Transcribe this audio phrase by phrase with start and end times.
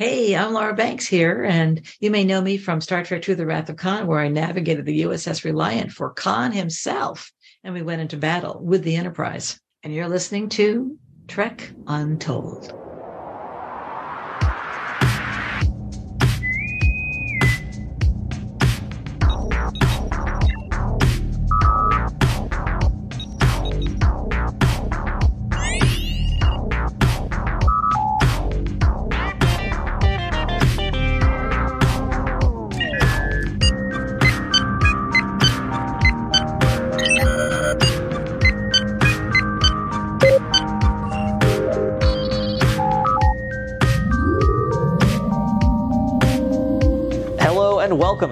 [0.00, 3.44] Hey, I'm Laura Banks here, and you may know me from Star Trek II The
[3.44, 7.30] Wrath of Khan, where I navigated the USS Reliant for Khan himself,
[7.62, 9.60] and we went into battle with the Enterprise.
[9.82, 10.96] And you're listening to
[11.28, 12.72] Trek Untold.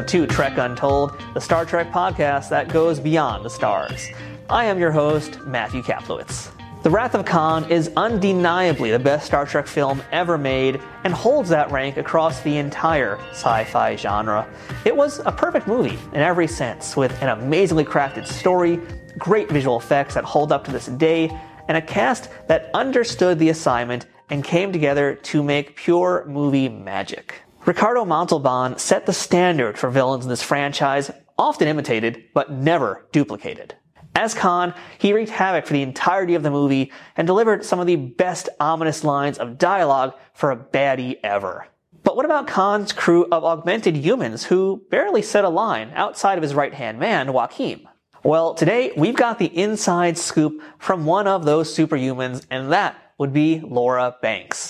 [0.09, 4.09] To Trek Untold, the Star Trek podcast that goes beyond the stars.
[4.49, 6.51] I am your host, Matthew Kaplowitz.
[6.83, 11.51] The Wrath of Khan is undeniably the best Star Trek film ever made and holds
[11.51, 14.49] that rank across the entire sci fi genre.
[14.87, 18.80] It was a perfect movie in every sense, with an amazingly crafted story,
[19.19, 21.29] great visual effects that hold up to this day,
[21.69, 27.43] and a cast that understood the assignment and came together to make pure movie magic.
[27.69, 33.75] Ricardo Montalban set the standard for villains in this franchise, often imitated, but never duplicated.
[34.16, 37.87] As Khan, he wreaked havoc for the entirety of the movie and delivered some of
[37.87, 41.66] the best ominous lines of dialogue for a baddie ever.
[42.05, 46.43] But what about Khan's crew of augmented humans who barely said a line outside of
[46.43, 47.87] his right hand man, Joachim?
[48.25, 53.35] Well, today we've got the inside scoop from one of those superhumans, and that would
[53.35, 54.68] be Laura Banks.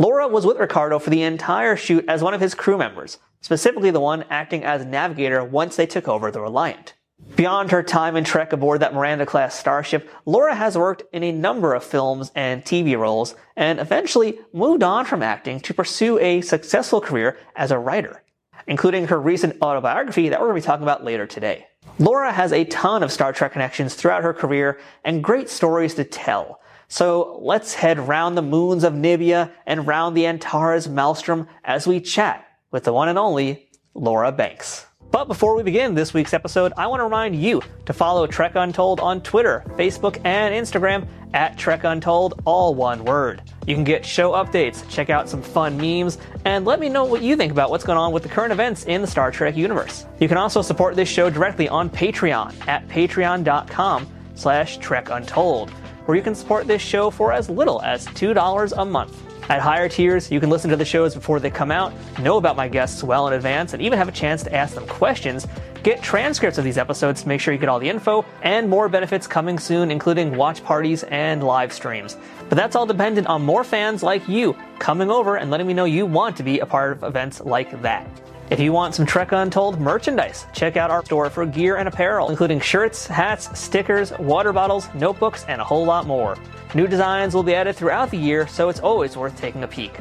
[0.00, 3.90] Laura was with Ricardo for the entire shoot as one of his crew members, specifically
[3.90, 6.94] the one acting as navigator once they took over the Reliant.
[7.34, 11.32] Beyond her time in Trek aboard that Miranda class starship, Laura has worked in a
[11.32, 16.42] number of films and TV roles and eventually moved on from acting to pursue a
[16.42, 18.22] successful career as a writer,
[18.68, 21.66] including her recent autobiography that we're going to be talking about later today.
[21.98, 26.04] Laura has a ton of Star Trek connections throughout her career and great stories to
[26.04, 31.86] tell, so let's head round the moons of Nibia and round the Antares Maelstrom as
[31.86, 34.86] we chat with the one and only Laura Banks.
[35.10, 38.52] But before we begin this week's episode, I want to remind you to follow Trek
[38.56, 43.42] Untold on Twitter, Facebook, and Instagram at Trek Untold, all one word.
[43.66, 47.22] You can get show updates, check out some fun memes, and let me know what
[47.22, 50.04] you think about what's going on with the current events in the Star Trek universe.
[50.20, 55.72] You can also support this show directly on Patreon at patreon.com slash Trek Untold
[56.08, 59.22] where you can support this show for as little as $2 a month.
[59.50, 62.56] At higher tiers, you can listen to the shows before they come out, know about
[62.56, 65.46] my guests well in advance, and even have a chance to ask them questions,
[65.82, 68.88] get transcripts of these episodes to make sure you get all the info, and more
[68.88, 72.16] benefits coming soon, including watch parties and live streams.
[72.48, 75.84] But that's all dependent on more fans like you coming over and letting me know
[75.84, 78.08] you want to be a part of events like that.
[78.50, 82.30] If you want some Trek Untold merchandise, check out our store for gear and apparel,
[82.30, 86.34] including shirts, hats, stickers, water bottles, notebooks, and a whole lot more.
[86.74, 89.92] New designs will be added throughout the year, so it's always worth taking a peek.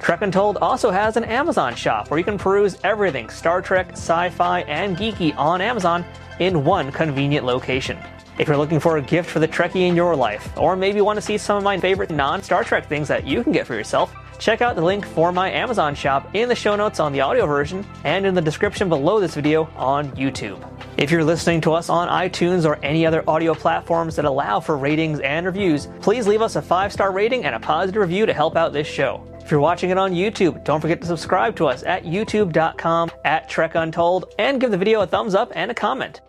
[0.00, 4.28] Trek Untold also has an Amazon shop where you can peruse everything Star Trek, sci
[4.28, 6.04] fi, and geeky on Amazon
[6.40, 7.96] in one convenient location.
[8.38, 11.16] If you're looking for a gift for the Trekkie in your life, or maybe want
[11.16, 13.74] to see some of my favorite non Star Trek things that you can get for
[13.74, 17.20] yourself, Check out the link for my Amazon shop in the show notes on the
[17.20, 20.62] audio version and in the description below this video on YouTube.
[20.96, 24.76] If you're listening to us on iTunes or any other audio platforms that allow for
[24.76, 28.32] ratings and reviews, please leave us a five star rating and a positive review to
[28.32, 29.26] help out this show.
[29.40, 33.48] If you're watching it on YouTube, don't forget to subscribe to us at youtube.com at
[33.48, 36.22] Trek Untold and give the video a thumbs up and a comment.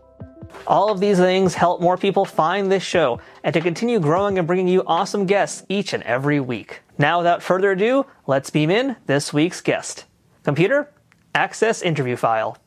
[0.67, 4.47] All of these things help more people find this show and to continue growing and
[4.47, 6.81] bringing you awesome guests each and every week.
[6.97, 10.05] Now, without further ado, let's beam in this week's guest.
[10.44, 10.91] Computer,
[11.33, 12.57] access interview file.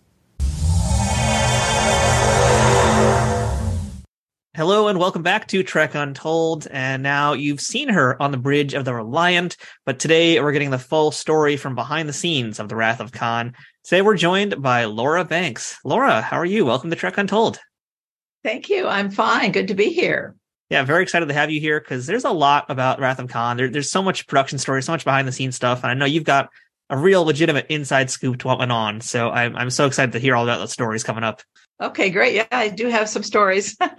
[4.59, 6.66] Hello and welcome back to Trek Untold.
[6.72, 9.56] And now you've seen her on the bridge of the Reliant,
[9.87, 13.13] but today we're getting the full story from behind the scenes of the Wrath of
[13.13, 13.54] Khan.
[13.84, 15.78] Today we're joined by Laura Banks.
[15.84, 16.65] Laura, how are you?
[16.65, 17.60] Welcome to Trek Untold.
[18.45, 18.87] Thank you.
[18.87, 19.53] I'm fine.
[19.53, 20.35] Good to be here.
[20.71, 23.57] Yeah, very excited to have you here because there's a lot about Wrath of Khan.
[23.57, 26.05] There, there's so much production story, so much behind the scenes stuff, and I know
[26.05, 26.51] you've got
[26.91, 29.01] a real legitimate inside scoop to what went on.
[29.01, 31.43] So I'm I'm so excited to hear all about the stories coming up.
[31.81, 32.35] Okay, great.
[32.35, 33.77] Yeah, I do have some stories.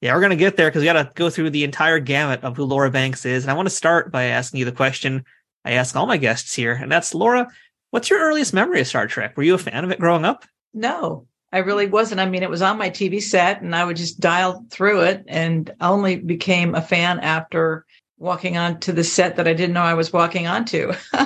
[0.00, 2.56] yeah, we're gonna get there because we got to go through the entire gamut of
[2.56, 5.24] who Laura Banks is, and I want to start by asking you the question
[5.64, 7.48] I ask all my guests here, and that's Laura.
[7.90, 9.36] What's your earliest memory of Star Trek?
[9.36, 10.44] Were you a fan of it growing up?
[10.72, 12.20] No, I really wasn't.
[12.20, 15.24] I mean, it was on my TV set and I would just dial through it
[15.26, 17.84] and only became a fan after
[18.18, 20.92] walking onto the set that I didn't know I was walking onto.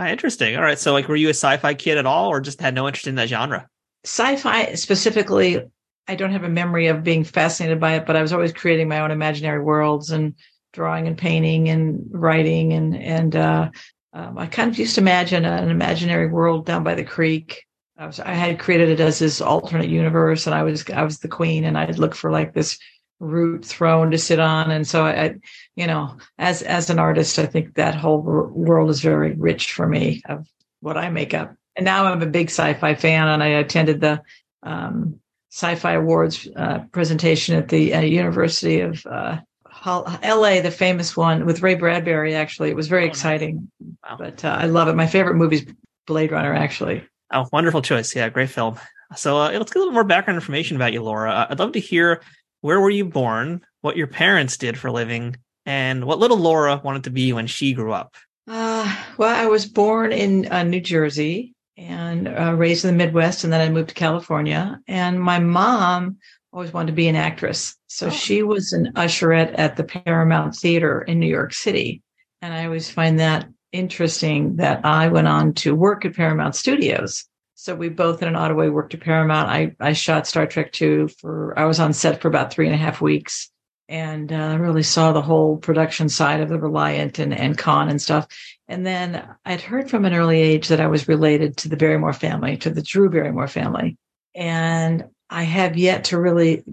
[0.00, 0.54] Ah, interesting.
[0.54, 0.78] All right.
[0.78, 3.16] So, like, were you a sci-fi kid at all, or just had no interest in
[3.16, 3.68] that genre?
[4.04, 5.60] Sci-fi specifically,
[6.06, 8.88] I don't have a memory of being fascinated by it, but I was always creating
[8.88, 10.34] my own imaginary worlds and
[10.72, 13.70] drawing and painting and writing and and uh,
[14.12, 17.64] um, I kind of used to imagine an imaginary world down by the creek.
[17.98, 21.18] I was I had created it as this alternate universe, and I was I was
[21.18, 22.78] the queen, and I'd look for like this
[23.18, 25.34] root throne to sit on, and so I, I
[25.74, 29.88] you know, as as an artist, I think that whole world is very rich for
[29.88, 30.46] me of
[30.80, 31.54] what I make up.
[31.74, 34.22] And now I'm a big sci-fi fan, and I attended the
[34.62, 39.38] um, Sci-Fi Awards uh, presentation at the uh, University of uh,
[39.84, 42.34] LA, the famous one with Ray Bradbury.
[42.34, 43.70] Actually, it was very oh, exciting.
[43.80, 44.16] Wow.
[44.18, 44.94] But uh, I love it.
[44.94, 45.66] My favorite movie is
[46.06, 46.54] Blade Runner.
[46.54, 47.02] Actually.
[47.32, 48.14] Oh, wonderful choice.
[48.14, 48.78] Yeah, great film.
[49.16, 51.30] So uh, let's get a little more background information about you, Laura.
[51.30, 52.22] Uh, I'd love to hear
[52.60, 56.80] where were you born, what your parents did for a living, and what little Laura
[56.82, 58.16] wanted to be when she grew up.
[58.46, 63.44] Uh, well, I was born in uh, New Jersey and uh, raised in the Midwest,
[63.44, 64.80] and then I moved to California.
[64.88, 66.16] And my mom
[66.52, 67.76] always wanted to be an actress.
[67.88, 68.10] So oh.
[68.10, 72.02] she was an usherette at the Paramount Theater in New York City.
[72.40, 77.24] And I always find that interesting that I went on to work at Paramount Studios.
[77.54, 79.48] So we both in an odd way worked at Paramount.
[79.48, 82.74] I, I shot Star Trek 2 for, I was on set for about three and
[82.74, 83.50] a half weeks
[83.88, 88.00] and uh, really saw the whole production side of the Reliant and, and Khan and
[88.00, 88.26] stuff.
[88.68, 92.12] And then I'd heard from an early age that I was related to the Barrymore
[92.12, 93.96] family, to the Drew Barrymore family.
[94.34, 96.64] And I have yet to really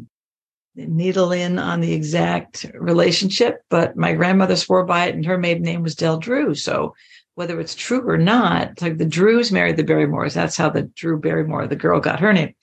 [0.75, 5.63] needle in on the exact relationship, but my grandmother swore by it and her maiden
[5.63, 6.53] name was Del Drew.
[6.55, 6.93] So
[7.35, 10.33] whether it's true or not, like the Drews married the Barrymores.
[10.33, 12.53] That's how the Drew Barrymore, the girl, got her name.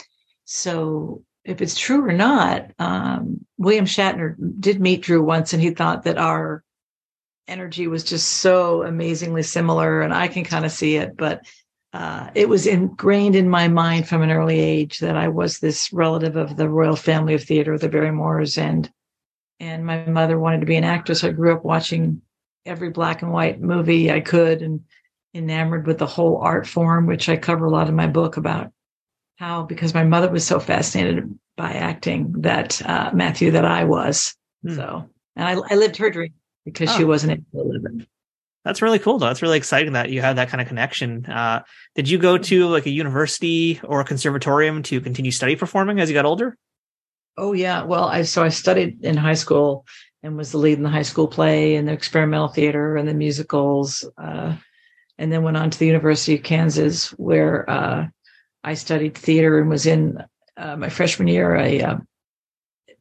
[0.44, 5.70] So if it's true or not, um, William Shatner did meet Drew once and he
[5.70, 6.64] thought that our
[7.49, 11.43] energy was just so amazingly similar and I can kind of see it, but
[11.93, 15.93] uh, it was ingrained in my mind from an early age that I was this
[15.93, 18.91] relative of the royal family of theater, the Barrymores, and
[19.61, 21.23] and my mother wanted to be an actress.
[21.23, 22.23] I grew up watching
[22.65, 24.81] every black and white movie I could, and
[25.35, 28.73] enamored with the whole art form, which I cover a lot in my book about
[29.37, 34.35] how because my mother was so fascinated by acting that uh, Matthew that I was.
[34.67, 34.75] Hmm.
[34.77, 36.33] So, and I, I lived her dream
[36.65, 36.97] because oh.
[36.97, 38.06] she wasn't able to live it.
[38.64, 39.26] That's really cool, though.
[39.26, 41.26] That's really exciting that you have that kind of connection.
[41.26, 41.62] Uh,
[41.97, 46.09] did you go to like a university or a conservatorium to continue study performing as
[46.09, 46.56] you got older?
[47.37, 47.82] Oh yeah.
[47.82, 49.85] Well, I so I studied in high school
[50.23, 53.14] and was the lead in the high school play and the experimental theater and the
[53.14, 54.55] musicals, uh,
[55.19, 58.06] and then went on to the University of Kansas where uh,
[58.62, 60.23] I studied theater and was in
[60.56, 61.97] uh, my freshman year a uh,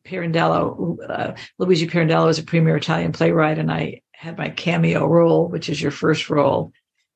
[0.04, 5.48] Pirandello, uh, Luigi Pirandello is a premier Italian playwright, and I had my cameo role,
[5.48, 6.72] which is your first role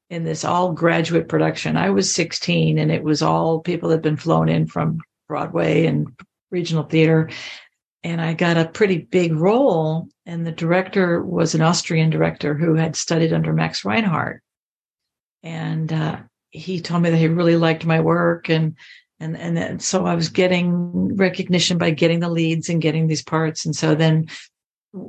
[0.10, 1.78] in this all graduate production.
[1.78, 5.86] I was 16 and it was all people that had been flown in from Broadway
[5.86, 6.08] and
[6.50, 7.30] regional theater.
[8.04, 10.08] And I got a pretty big role.
[10.26, 14.42] And the director was an Austrian director who had studied under Max Reinhardt.
[15.44, 16.18] And uh,
[16.50, 18.50] he told me that he really liked my work.
[18.50, 18.78] And
[19.20, 23.24] and and then, so I was getting recognition by getting the leads and getting these
[23.24, 23.64] parts.
[23.64, 24.28] And so then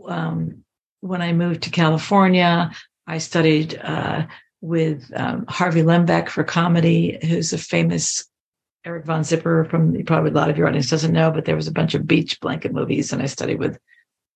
[0.06, 0.62] um,
[1.00, 2.70] when I moved to California,
[3.06, 4.26] I studied uh,
[4.60, 8.26] with um, Harvey Lembeck for comedy, who's a famous
[8.84, 11.66] Eric Von Zipper from probably a lot of your audience doesn't know, but there was
[11.66, 13.78] a bunch of beach blanket movies, and I studied with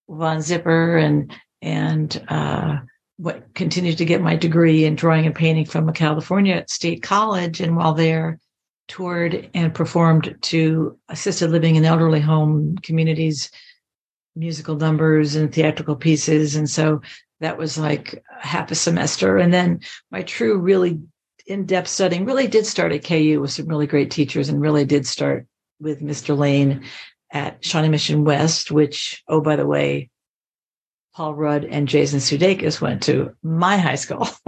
[0.08, 2.78] Von Zipper and and uh,
[3.16, 7.76] what continued to get my degree in drawing and painting from California State College, and
[7.76, 8.40] while there,
[8.88, 13.50] toured and performed to assisted living and elderly home communities
[14.40, 16.56] musical numbers and theatrical pieces.
[16.56, 17.02] And so
[17.40, 19.36] that was like half a semester.
[19.36, 19.80] And then
[20.10, 20.98] my true, really
[21.46, 24.84] in depth studying really did start at KU with some really great teachers and really
[24.84, 25.46] did start
[25.78, 26.36] with Mr.
[26.36, 26.84] Lane
[27.32, 30.10] at Shawnee Mission West, which, oh, by the way,
[31.14, 34.24] Paul Rudd and Jason Sudeikis went to my high school.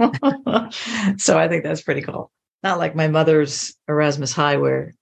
[1.17, 2.31] so I think that's pretty cool.
[2.63, 4.93] Not like my mother's Erasmus High, where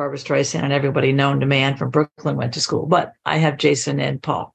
[0.00, 3.58] Barbra Streisand and everybody known to man from Brooklyn went to school, but I have
[3.58, 4.54] Jason and Paul.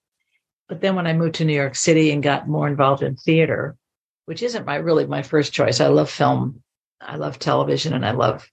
[0.67, 3.77] But then when I moved to New York City and got more involved in theater,
[4.25, 5.79] which isn't my really my first choice.
[5.79, 6.63] I love film,
[6.99, 8.49] I love television, and I love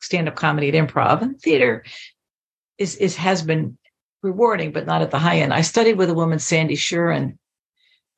[0.00, 1.22] stand-up comedy and improv.
[1.22, 1.84] And theater
[2.76, 3.78] is is has been
[4.24, 5.54] rewarding, but not at the high end.
[5.54, 7.38] I studied with a woman, Sandy Shurin,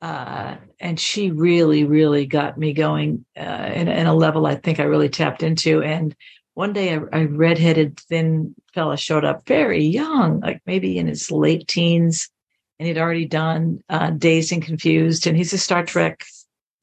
[0.01, 4.79] uh, and she really, really got me going uh, in, in, a level I think
[4.79, 5.83] I really tapped into.
[5.83, 6.15] And
[6.59, 11.31] one day a, a redheaded thin fella showed up very young, like maybe in his
[11.31, 12.29] late teens,
[12.77, 16.25] and he'd already done uh, Dazed and Confused, and he's a Star Trek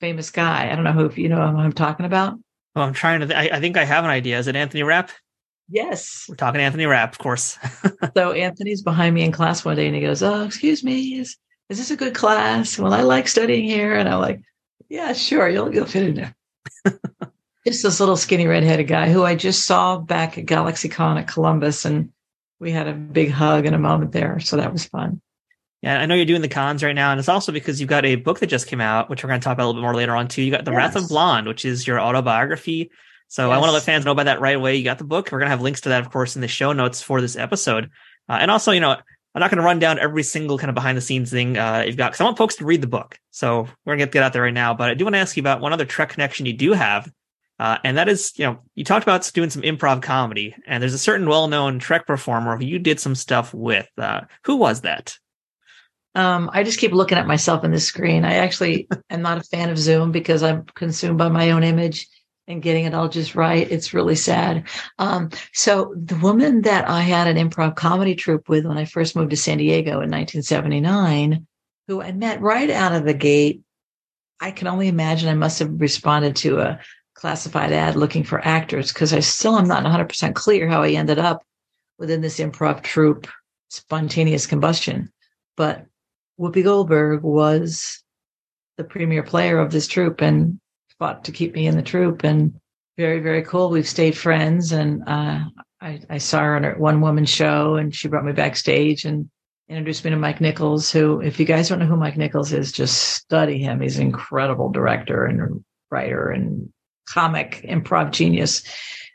[0.00, 0.72] famous guy.
[0.72, 2.38] I don't know who if you know who I'm talking about.
[2.74, 3.26] Oh, I'm trying to.
[3.26, 4.38] Th- I, I, think I have an idea.
[4.38, 5.10] Is it Anthony Rapp?
[5.68, 7.58] Yes, we're talking Anthony Rapp, of course.
[8.16, 11.36] so Anthony's behind me in class one day, and he goes, "Oh, excuse me, is
[11.68, 12.78] is this a good class?
[12.78, 14.40] Well, I like studying here," and I'm like,
[14.88, 16.34] "Yeah, sure, you'll you'll fit in there."
[17.66, 21.84] just this little skinny redheaded guy who I just saw back at GalaxyCon at Columbus,
[21.84, 22.12] and
[22.60, 25.20] we had a big hug and a moment there, so that was fun.
[25.82, 28.04] Yeah, I know you're doing the cons right now, and it's also because you've got
[28.04, 29.84] a book that just came out, which we're going to talk about a little bit
[29.84, 30.42] more later on too.
[30.42, 30.78] You got The yes.
[30.78, 32.90] Wrath of Blonde, which is your autobiography.
[33.28, 33.56] So yes.
[33.56, 34.76] I want to let fans know about that right away.
[34.76, 35.30] You got the book.
[35.30, 37.36] We're going to have links to that, of course, in the show notes for this
[37.36, 37.90] episode.
[38.28, 40.74] Uh, and also, you know, I'm not going to run down every single kind of
[40.74, 43.18] behind the scenes thing uh, you've got because I want folks to read the book.
[43.32, 44.72] So we're going to get, get out there right now.
[44.72, 47.12] But I do want to ask you about one other Trek connection you do have.
[47.58, 50.94] Uh, and that is, you know, you talked about doing some improv comedy, and there's
[50.94, 53.88] a certain well-known Trek performer who you did some stuff with.
[53.96, 55.16] Uh, who was that?
[56.14, 58.24] Um, I just keep looking at myself in the screen.
[58.24, 62.08] I actually am not a fan of Zoom because I'm consumed by my own image
[62.48, 63.70] and getting it all just right.
[63.70, 64.68] It's really sad.
[64.98, 69.16] Um, so the woman that I had an improv comedy troupe with when I first
[69.16, 71.46] moved to San Diego in 1979,
[71.88, 73.62] who I met right out of the gate,
[74.40, 76.80] I can only imagine I must have responded to a
[77.16, 81.18] classified ad looking for actors because I still am not 100% clear how I ended
[81.18, 81.42] up
[81.98, 83.26] within this improv troupe,
[83.70, 85.10] spontaneous combustion.
[85.56, 85.86] But
[86.38, 88.02] Whoopi Goldberg was
[88.76, 90.60] the premier player of this troupe and
[90.98, 92.22] fought to keep me in the troupe.
[92.22, 92.60] And
[92.98, 93.70] very, very cool.
[93.70, 94.72] We've stayed friends.
[94.72, 95.40] And uh,
[95.80, 99.30] I, I, saw her on a one woman show and she brought me backstage and
[99.68, 102.72] introduced me to Mike Nichols, who, if you guys don't know who Mike Nichols is,
[102.72, 103.80] just study him.
[103.80, 106.70] He's an incredible director and writer and
[107.06, 108.62] comic improv genius.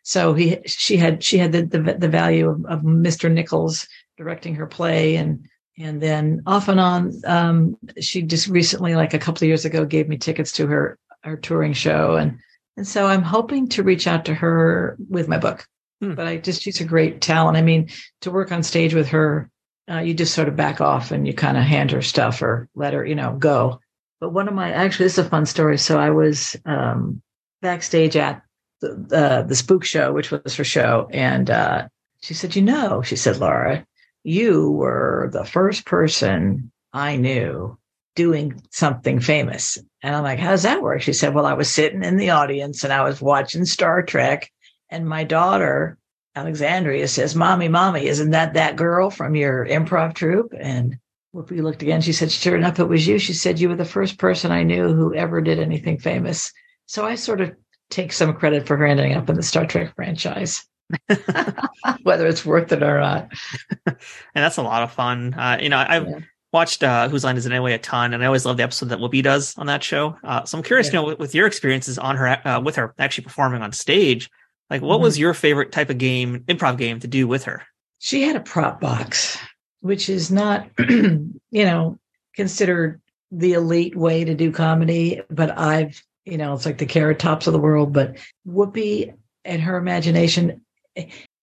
[0.03, 3.31] So he, she had, she had the, the, the value of, of Mr.
[3.31, 5.47] Nichols directing her play and
[5.79, 9.85] and then off and on um, she just recently like a couple of years ago
[9.85, 12.39] gave me tickets to her her touring show and
[12.77, 15.65] and so i'm hoping to reach out to her with my book
[16.01, 16.13] hmm.
[16.13, 17.89] but i just she's a great talent i mean
[18.21, 19.49] to work on stage with her
[19.89, 22.69] uh, you just sort of back off and you kind of hand her stuff or
[22.75, 23.79] let her you know go
[24.19, 27.21] but one of my actually this is a fun story so i was um,
[27.61, 28.41] backstage at
[28.81, 31.87] the, uh, the spook show which was her show and uh,
[32.21, 33.85] she said you know she said laura
[34.23, 37.77] you were the first person I knew
[38.15, 39.77] doing something famous.
[40.03, 41.01] And I'm like, how does that work?
[41.01, 44.51] She said, well, I was sitting in the audience and I was watching Star Trek.
[44.89, 45.97] And my daughter,
[46.35, 50.53] Alexandria, says, Mommy, Mommy, isn't that that girl from your improv troupe?
[50.59, 50.97] And
[51.33, 52.01] Whoopi looked again.
[52.01, 53.17] She said, Sure enough, it was you.
[53.17, 56.51] She said, You were the first person I knew who ever did anything famous.
[56.91, 57.55] So I sort of
[57.89, 60.65] take some credit for her ending up in the Star Trek franchise.
[62.03, 63.31] whether it's worth it or not.
[63.85, 63.95] and
[64.35, 65.33] that's a lot of fun.
[65.33, 66.19] Uh, you know, I've yeah.
[66.51, 68.89] watched uh, Whose Line Is It Anyway a ton, and I always love the episode
[68.89, 70.17] that Whoopi does on that show.
[70.21, 70.91] Uh, so I'm curious, yeah.
[70.91, 74.29] you know, with, with, your experiences on her, uh, with her actually performing on stage,
[74.69, 75.03] like what mm-hmm.
[75.03, 77.63] was your favorite type of game, improv game, to do with her?
[77.99, 79.37] She had a prop box,
[79.79, 81.99] which is not, you know,
[82.35, 82.99] considered
[83.31, 87.47] the elite way to do comedy, but I've, you know, it's like the carrot tops
[87.47, 87.93] of the world.
[87.93, 89.13] But Whoopi
[89.43, 90.61] and her imagination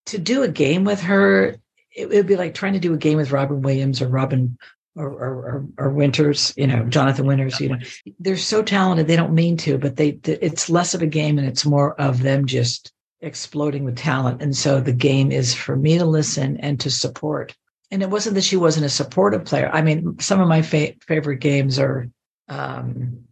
[0.06, 1.56] to do a game with her,
[1.94, 4.56] it would be like trying to do a game with Robin Williams or Robin
[4.96, 7.78] or, or, or, Winters, you know, Jonathan Winters, you know,
[8.18, 9.06] they're so talented.
[9.06, 12.22] They don't mean to, but they, it's less of a game and it's more of
[12.22, 14.42] them just exploding with talent.
[14.42, 17.54] And so the game is for me to listen and to support.
[17.92, 19.70] And it wasn't that she wasn't a supportive player.
[19.72, 22.08] I mean, some of my fa- favorite games are,
[22.48, 23.27] um,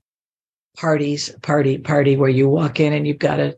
[0.76, 3.56] parties, party, party, where you walk in and you've got to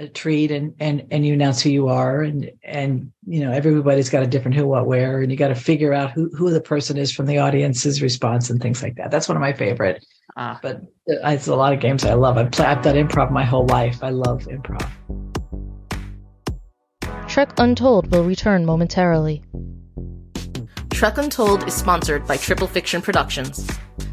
[0.00, 4.08] a treat and and and you announce who you are and and you know everybody's
[4.08, 6.60] got a different who what where and you got to figure out who who the
[6.60, 9.10] person is from the audience's response and things like that.
[9.10, 10.04] That's one of my favorite.
[10.36, 10.58] Ah.
[10.62, 12.38] but it's a lot of games i love.
[12.38, 13.98] I've, played, I've done improv my whole life.
[14.02, 14.88] I love improv.
[17.28, 19.42] Trek untold will return momentarily
[21.00, 23.66] trek untold is sponsored by triple fiction productions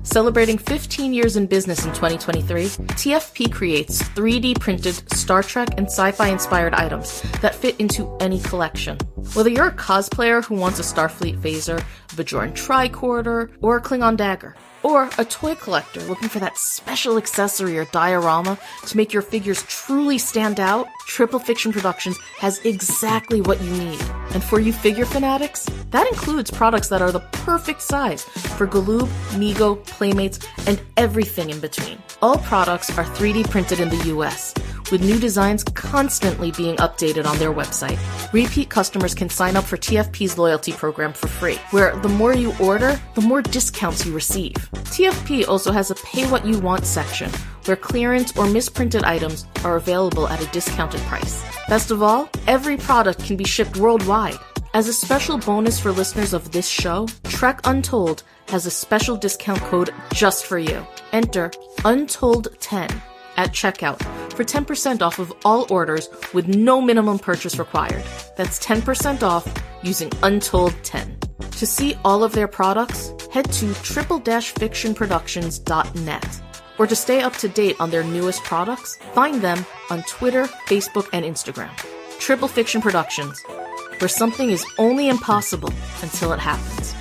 [0.08, 6.12] Celebrating 15 years in business in 2023, TFP creates 3D printed Star Trek and sci
[6.14, 8.98] fi inspired items that fit into any collection.
[9.34, 14.16] Whether you're a cosplayer who wants a Starfleet phaser, a Bajoran tricorder, or a Klingon
[14.16, 19.22] dagger, or a toy collector looking for that special accessory or diorama to make your
[19.22, 24.02] figures truly stand out, Triple Fiction Productions has exactly what you need.
[24.34, 29.08] And for you figure fanatics, that includes products that are the perfect size for Galoob,
[29.32, 31.98] Mego, Playmates, and everything in between.
[32.22, 34.54] All products are 3D printed in the US
[34.92, 37.98] with new designs constantly being updated on their website.
[38.32, 42.54] Repeat customers can sign up for TFP's loyalty program for free, where the more you
[42.60, 44.54] order, the more discounts you receive.
[44.94, 47.32] TFP also has a pay what you want section,
[47.68, 51.44] where clearance or misprinted items are available at a discounted price.
[51.68, 54.38] Best of all, every product can be shipped worldwide.
[54.74, 59.60] As a special bonus for listeners of this show, Trek Untold has a special discount
[59.62, 60.86] code just for you.
[61.12, 63.02] Enter Untold10
[63.38, 64.02] at checkout
[64.34, 68.04] for 10% off of all orders with no minimum purchase required.
[68.36, 69.48] That's 10% off
[69.84, 71.52] using Untold10.
[71.52, 76.42] To see all of their products, head to triple-fictionproductions.net.
[76.78, 81.08] Or to stay up to date on their newest products, find them on Twitter, Facebook,
[81.14, 81.76] and Instagram.
[82.20, 83.42] Triple Fiction Productions,
[84.00, 86.94] where something is only impossible until it happens.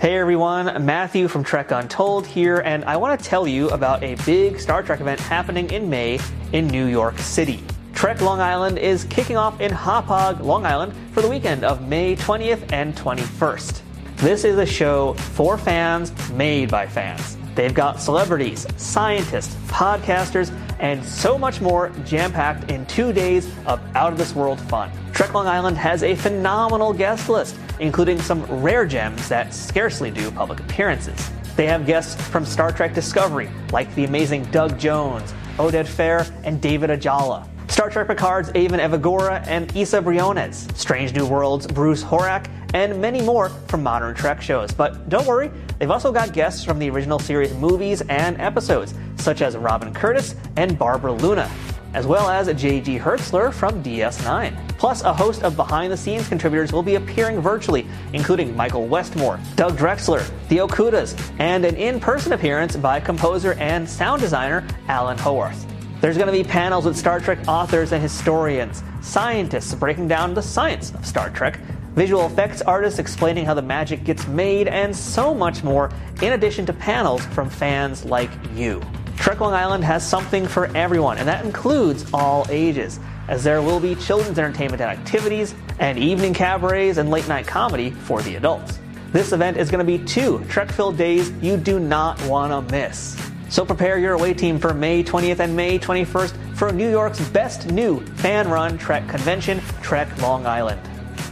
[0.00, 4.14] Hey everyone, Matthew from Trek Untold here, and I want to tell you about a
[4.24, 6.20] big Star Trek event happening in May
[6.52, 7.64] in New York City.
[7.94, 12.14] Trek Long Island is kicking off in Hauppauge, Long Island for the weekend of May
[12.14, 13.80] 20th and 21st.
[14.18, 17.37] This is a show for fans, made by fans.
[17.58, 23.80] They've got celebrities, scientists, podcasters, and so much more jam packed in two days of
[23.96, 24.92] out of this world fun.
[25.12, 30.30] Trek Long Island has a phenomenal guest list, including some rare gems that scarcely do
[30.30, 31.18] public appearances.
[31.56, 36.60] They have guests from Star Trek Discovery, like the amazing Doug Jones, Oded Fehr, and
[36.60, 37.48] David Ajala.
[37.68, 43.20] Star Trek Picard's Evan Evagora and Isa Briones, Strange New Worlds' Bruce Horak, and many
[43.20, 44.72] more from modern Trek shows.
[44.72, 49.42] But don't worry, they've also got guests from the original series movies and episodes, such
[49.42, 51.48] as Robin Curtis and Barbara Luna,
[51.94, 52.98] as well as J.G.
[52.98, 54.56] Hertzler from DS9.
[54.78, 59.38] Plus, a host of behind the scenes contributors will be appearing virtually, including Michael Westmore,
[59.56, 65.18] Doug Drexler, the Okudas, and an in person appearance by composer and sound designer Alan
[65.18, 65.66] Howarth.
[66.00, 70.42] There's going to be panels with Star Trek authors and historians, scientists breaking down the
[70.42, 71.58] science of Star Trek,
[71.96, 75.90] visual effects artists explaining how the magic gets made, and so much more,
[76.22, 78.80] in addition to panels from fans like you.
[79.16, 83.80] Trek Long Island has something for everyone, and that includes all ages, as there will
[83.80, 88.78] be children's entertainment and activities, and evening cabarets and late night comedy for the adults.
[89.10, 92.72] This event is going to be two Trek filled days you do not want to
[92.72, 93.27] miss.
[93.48, 97.70] So prepare your away team for May 20th and May 21st for New York's best
[97.70, 100.80] new fan run Trek convention, Trek Long Island.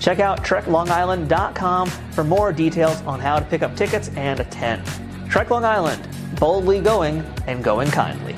[0.00, 4.82] Check out treklongisland.com for more details on how to pick up tickets and attend.
[5.28, 6.06] Trek Long Island,
[6.38, 8.34] boldly going and going kindly.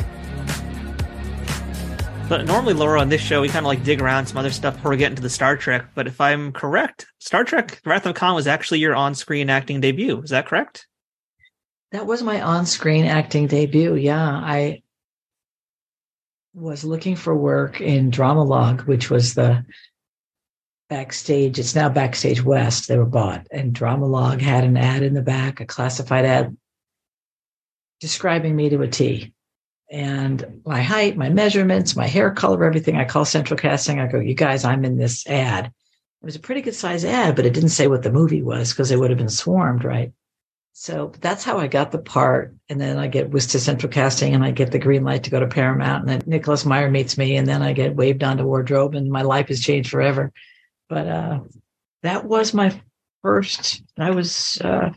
[2.28, 4.74] But normally, Laura, on this show, we kind of like dig around some other stuff
[4.74, 5.86] before we get into the Star Trek.
[5.94, 9.80] But if I'm correct, Star Trek Wrath of Khan was actually your on screen acting
[9.80, 10.20] debut.
[10.20, 10.87] Is that correct?
[11.92, 13.94] That was my on screen acting debut.
[13.94, 14.28] Yeah.
[14.28, 14.82] I
[16.54, 19.64] was looking for work in Drama-Logue, which was the
[20.88, 21.58] backstage.
[21.58, 22.88] It's now Backstage West.
[22.88, 23.46] They were bought.
[23.50, 26.56] And Drama-Logue had an ad in the back, a classified ad
[28.00, 29.32] describing me to a T.
[29.90, 32.96] And my height, my measurements, my hair color, everything.
[32.96, 34.00] I call Central Casting.
[34.00, 35.66] I go, you guys, I'm in this ad.
[35.66, 38.72] It was a pretty good size ad, but it didn't say what the movie was
[38.72, 40.12] because they would have been swarmed, right?
[40.80, 42.54] So that's how I got the part.
[42.68, 45.30] And then I get whisked to Central Casting and I get the green light to
[45.30, 46.02] go to Paramount.
[46.02, 49.22] And then Nicholas Meyer meets me and then I get waved onto wardrobe and my
[49.22, 50.30] life has changed forever.
[50.88, 51.40] But uh,
[52.04, 52.80] that was my
[53.22, 54.90] first, I was uh,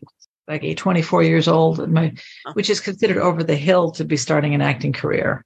[0.48, 2.13] like a 24 years old, and my,
[2.54, 5.44] which is considered over the hill to be starting an acting career.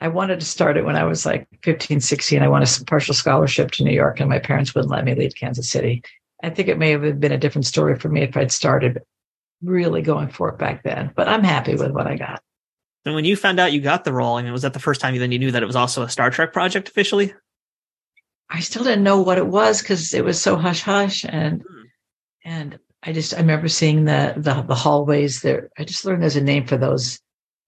[0.00, 2.42] I wanted to start it when I was like 15, 16.
[2.42, 5.34] I won a partial scholarship to New York, and my parents wouldn't let me leave
[5.34, 6.04] Kansas City.
[6.44, 9.02] I think it may have been a different story for me if I'd started
[9.62, 12.42] really going for it back then, but I'm happy with what I got.
[13.04, 15.00] And when you found out you got the role, I mean, was that the first
[15.00, 17.34] time you then you knew that it was also a Star Trek project officially?
[18.48, 21.82] I still didn't know what it was because it was so hush hush and hmm.
[22.44, 25.70] and I just I remember seeing the the, the hallways there.
[25.78, 27.18] I just learned there's a name for those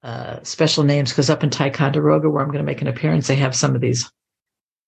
[0.02, 3.36] uh, special names because up in Ticonderoga, where I'm going to make an appearance, they
[3.36, 4.10] have some of these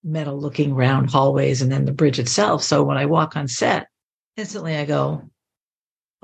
[0.04, 2.62] metal looking round hallways and then the bridge itself.
[2.62, 3.88] So when I walk on set,
[4.36, 5.22] instantly I go,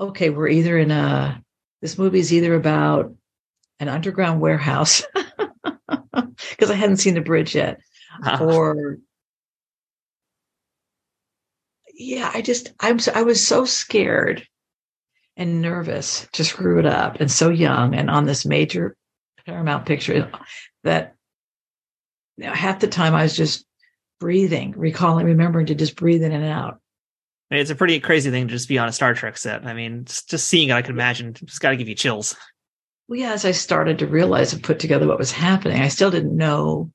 [0.09, 1.41] okay, we're either in a
[1.81, 3.13] this movie is either about
[3.79, 5.03] an underground warehouse
[6.51, 7.79] because I hadn't seen the bridge yet,
[8.23, 8.45] uh-huh.
[8.45, 8.97] or
[11.93, 14.47] yeah, I just I'm so, I was so scared
[15.35, 18.95] and nervous to screw it up and so young and on this major
[19.45, 20.31] Paramount picture
[20.83, 21.15] that
[22.37, 23.65] you know, half the time I was just
[24.19, 26.79] breathing, recalling, remembering to just breathe in and out.
[27.51, 29.65] It's a pretty crazy thing to just be on a Star Trek set.
[29.65, 32.35] I mean, just, seeing it, I can imagine, just got to give you chills.
[33.07, 36.09] well, yeah, as I started to realize and put together what was happening, I still
[36.09, 36.91] didn't know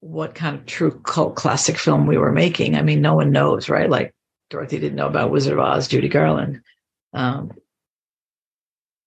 [0.00, 2.76] what kind of true cult classic film we were making.
[2.76, 3.90] I mean, no one knows, right?
[3.90, 4.14] Like
[4.50, 6.60] Dorothy didn't know about Wizard of Oz, Judy Garland.
[7.12, 7.52] Um,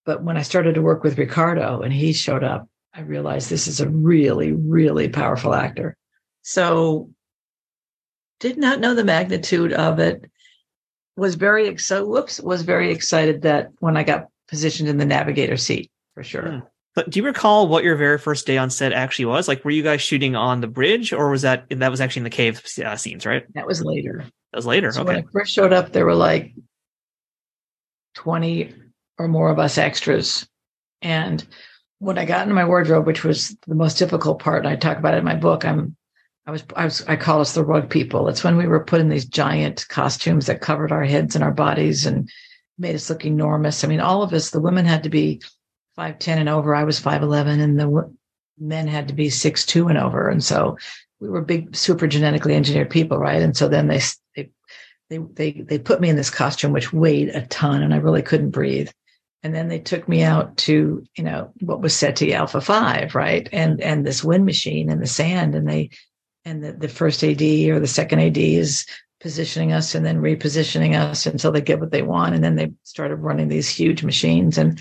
[0.06, 3.68] but when I started to work with Ricardo and he showed up, I realized this
[3.68, 5.96] is a really, really powerful actor.
[6.42, 7.12] So
[8.40, 10.30] did not know the magnitude of it.
[11.18, 12.06] Was very excited.
[12.06, 16.50] Whoops, was very excited that when I got positioned in the navigator seat for sure.
[16.50, 16.60] Hmm.
[16.94, 19.48] But do you recall what your very first day on set actually was?
[19.48, 22.24] Like, were you guys shooting on the bridge, or was that that was actually in
[22.26, 23.26] the cave uh, scenes?
[23.26, 23.44] Right.
[23.54, 24.26] That was later.
[24.52, 24.92] That was later.
[24.92, 25.16] So okay.
[25.16, 26.54] When I first showed up, there were like
[28.14, 28.74] twenty
[29.18, 30.48] or more of us extras,
[31.02, 31.46] and
[32.00, 34.98] when I got into my wardrobe, which was the most difficult part, and I talk
[34.98, 35.96] about it in my book, I'm
[36.52, 38.28] I was, I was, I call us the rug people.
[38.28, 41.54] It's when we were put in these giant costumes that covered our heads and our
[41.54, 42.30] bodies and
[42.78, 43.86] made us look enormous.
[43.86, 45.42] I mean, all of us, the women had to be
[45.98, 46.76] 5'10 and over.
[46.76, 48.14] I was 5'11 and the
[48.60, 50.28] men had to be 6'2 and over.
[50.28, 50.78] And so
[51.22, 53.42] we were big, super genetically engineered people, right?
[53.42, 54.02] And so then they,
[54.36, 54.50] they,
[55.10, 58.24] they, they, they put me in this costume, which weighed a ton and I really
[58.24, 58.90] couldn't breathe.
[59.42, 63.48] And then they took me out to, you know, what was Ceti Alpha 5, right?
[63.54, 65.56] And, and this wind machine and the sand.
[65.56, 65.92] And they,
[66.46, 68.86] and the, the first AD or the second AD is
[69.20, 72.34] positioning us and then repositioning us until they get what they want.
[72.36, 74.58] And then they started running these huge machines.
[74.58, 74.80] And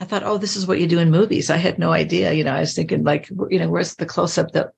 [0.00, 1.50] I thought, oh, this is what you do in movies.
[1.50, 2.32] I had no idea.
[2.32, 4.70] You know, I was thinking like, you know, where's the close up that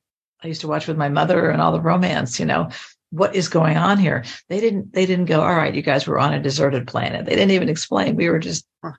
[0.43, 2.71] I used to watch with my mother and all the romance, you know,
[3.11, 4.25] what is going on here?
[4.49, 7.27] They didn't, they didn't go, all right, you guys were on a deserted planet.
[7.27, 8.17] They didn't even explain.
[8.17, 8.91] We were just you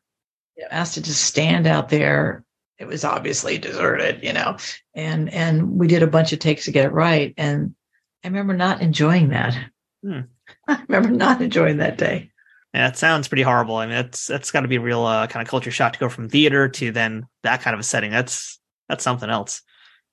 [0.63, 2.44] know, asked to just stand out there
[2.77, 4.57] it was obviously deserted, you know,
[4.93, 7.33] and, and we did a bunch of takes to get it right.
[7.37, 7.75] And
[8.23, 9.57] I remember not enjoying that.
[10.03, 10.21] Hmm.
[10.67, 12.31] I remember not enjoying that day.
[12.73, 13.77] Yeah, it sounds pretty horrible.
[13.77, 15.99] I mean, that's that's got to be a real uh, kind of culture shock to
[15.99, 18.11] go from theater to then that kind of a setting.
[18.11, 18.59] That's
[18.89, 19.61] that's something else.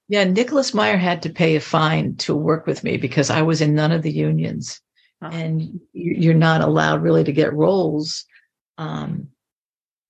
[0.09, 3.61] Yeah, Nicholas Meyer had to pay a fine to work with me because I was
[3.61, 4.81] in none of the unions,
[5.20, 8.25] and you're not allowed really to get roles
[8.79, 9.29] um,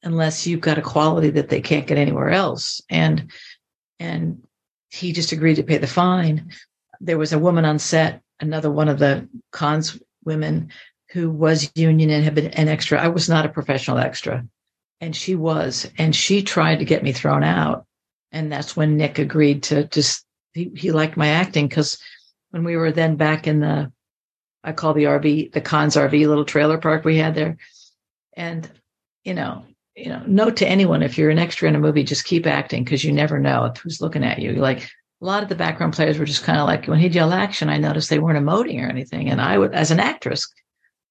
[0.03, 2.81] unless you've got a quality that they can't get anywhere else.
[2.89, 3.31] And
[3.99, 4.43] and
[4.91, 6.51] he just agreed to pay the fine.
[7.01, 10.71] There was a woman on set, another one of the Khan's women
[11.11, 13.01] who was union and had been an extra.
[13.01, 14.45] I was not a professional extra.
[15.01, 15.91] And she was.
[15.99, 17.87] And she tried to get me thrown out.
[18.31, 21.99] And that's when Nick agreed to just he, he liked my acting because
[22.51, 23.93] when we were then back in the
[24.65, 27.57] I call the RV, the Khan's RV little trailer park we had there.
[28.35, 28.71] And,
[29.25, 29.65] you know,
[29.97, 32.85] you know, note to anyone if you're an extra in a movie, just keep acting
[32.85, 34.53] because you never know who's looking at you.
[34.55, 37.33] Like a lot of the background players were just kind of like when he'd yell
[37.33, 39.29] action, I noticed they weren't emoting or anything.
[39.29, 40.53] And I would, as an actress,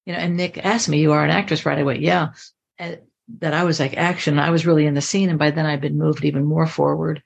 [0.04, 2.28] you know, and Nick asked me, "You are an actress, right?" Went, "Yeah."
[2.78, 2.98] And
[3.38, 4.38] that I was like action.
[4.38, 7.22] I was really in the scene, and by then I'd been moved even more forward.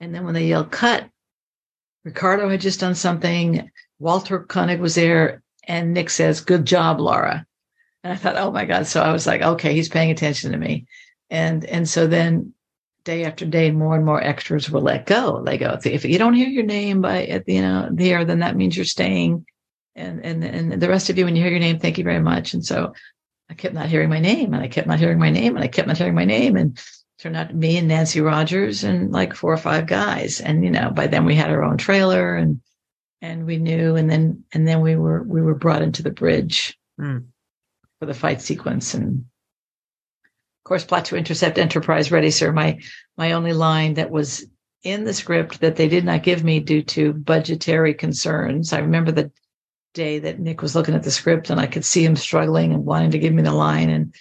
[0.00, 1.08] And then when they yelled cut,
[2.04, 3.70] Ricardo had just done something.
[3.98, 7.46] Walter Koenig was there, and Nick says, "Good job, Laura."
[8.02, 8.86] And I thought, oh my God.
[8.86, 10.86] So I was like, okay, he's paying attention to me.
[11.28, 12.54] And and so then
[13.04, 15.42] day after day, more and more extras were let go.
[15.44, 18.56] They go, if you don't hear your name by at you know here, then that
[18.56, 19.46] means you're staying.
[19.94, 22.20] And and and the rest of you, when you hear your name, thank you very
[22.20, 22.54] much.
[22.54, 22.94] And so
[23.50, 25.68] I kept not hearing my name, and I kept not hearing my name, and I
[25.68, 26.80] kept not hearing my name, and
[27.18, 30.40] turned out me and Nancy Rogers and like four or five guys.
[30.40, 32.60] And you know, by then we had our own trailer, and
[33.20, 36.78] and we knew, and then and then we were we were brought into the bridge.
[36.98, 37.26] Mm
[38.00, 38.94] for the fight sequence.
[38.94, 42.50] And of course, plot to intercept Enterprise ready, sir.
[42.50, 42.80] My
[43.16, 44.44] my only line that was
[44.82, 48.72] in the script that they did not give me due to budgetary concerns.
[48.72, 49.30] I remember the
[49.92, 52.84] day that Nick was looking at the script and I could see him struggling and
[52.84, 53.90] wanting to give me the line.
[53.90, 54.14] And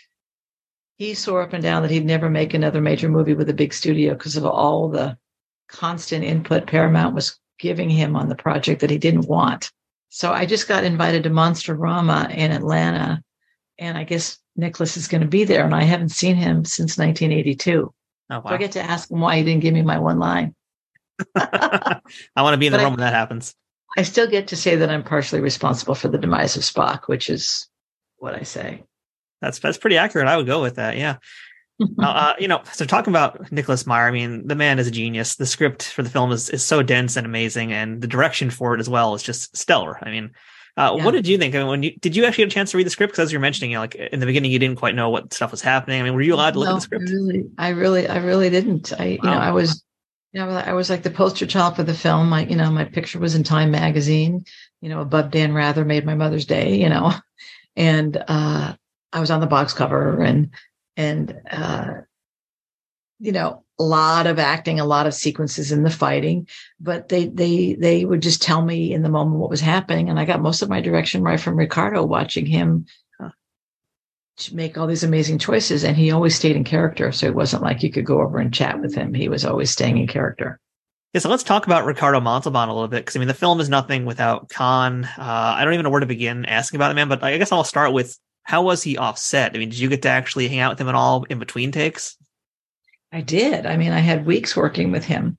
[0.98, 3.74] he swore up and down that he'd never make another major movie with a big
[3.74, 5.18] studio because of all the
[5.70, 9.72] constant input Paramount was giving him on the project that he didn't want.
[10.10, 13.24] So I just got invited to Monsterama in Atlanta
[13.80, 16.98] and I guess Nicholas is going to be there, and I haven't seen him since
[16.98, 17.94] 1982.
[18.32, 18.44] Oh, wow.
[18.46, 20.54] So I get to ask him why he didn't give me my one line.
[21.36, 22.02] I
[22.38, 23.56] want to be in the room I, when that happens.
[23.98, 27.30] I still get to say that I'm partially responsible for the demise of Spock, which
[27.30, 27.68] is
[28.18, 28.84] what I say.
[29.42, 30.28] That's that's pretty accurate.
[30.28, 30.98] I would go with that.
[30.98, 31.18] Yeah.
[32.00, 35.36] uh, you know, so talking about Nicholas Meyer, I mean, the man is a genius.
[35.36, 38.76] The script for the film is, is so dense and amazing, and the direction for
[38.76, 39.98] it as well is just stellar.
[40.02, 40.32] I mean,
[40.80, 41.04] uh, yeah.
[41.04, 41.54] What did you think?
[41.56, 43.12] I mean, when you did you actually get a chance to read the script?
[43.12, 45.34] Because as you're mentioning, you know, like in the beginning, you didn't quite know what
[45.34, 46.00] stuff was happening.
[46.00, 47.10] I mean, were you allowed to look no, at the script?
[47.10, 48.94] I really, I really, I really didn't.
[48.98, 49.84] I, you know, I was,
[50.32, 52.30] you know, I was like the poster child for the film.
[52.30, 54.46] My, you know, my picture was in Time magazine.
[54.80, 56.78] You know, above Dan Rather made my Mother's Day.
[56.78, 57.12] You know,
[57.76, 58.74] and uh,
[59.12, 60.52] I was on the box cover, and
[60.96, 61.92] and uh,
[63.20, 66.48] you know, a lot of acting, a lot of sequences in the fighting,
[66.80, 70.20] but they they they would just tell me in the moment what was happening, and
[70.20, 72.86] I got most of my direction right from Ricardo, watching him
[74.40, 77.12] to make all these amazing choices, and he always stayed in character.
[77.12, 79.72] So it wasn't like you could go over and chat with him; he was always
[79.72, 80.60] staying in character.
[81.14, 83.60] Yeah, so let's talk about Ricardo Montalban a little bit because I mean the film
[83.60, 85.06] is nothing without Khan.
[85.06, 87.52] Uh, I don't even know where to begin asking about the man, but I guess
[87.52, 89.56] I'll start with how was he offset?
[89.56, 91.72] I mean, did you get to actually hang out with him at all in between
[91.72, 92.18] takes?
[93.12, 93.66] I did.
[93.66, 95.38] I mean, I had weeks working with him,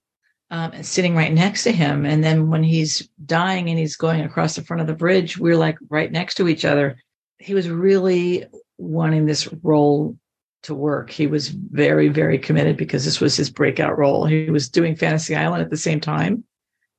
[0.51, 2.05] um, and sitting right next to him.
[2.05, 5.57] And then when he's dying and he's going across the front of the bridge, we're
[5.57, 6.99] like right next to each other.
[7.39, 8.47] He was really
[8.79, 10.17] wanting this role
[10.65, 11.11] to work.
[11.11, 14.27] He was very, very committed because this was his breakout role.
[14.27, 16.45] He was doing Fantasy Island at the same time.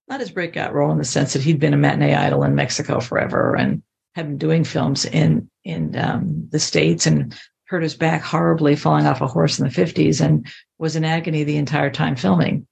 [0.08, 3.00] Not his breakout role in the sense that he'd been a matinee idol in Mexico
[3.00, 3.84] forever and
[4.16, 7.38] had been doing films in in um, the states and
[7.72, 10.46] hurt his back horribly falling off a horse in the 50s and
[10.78, 12.68] was in agony the entire time filming.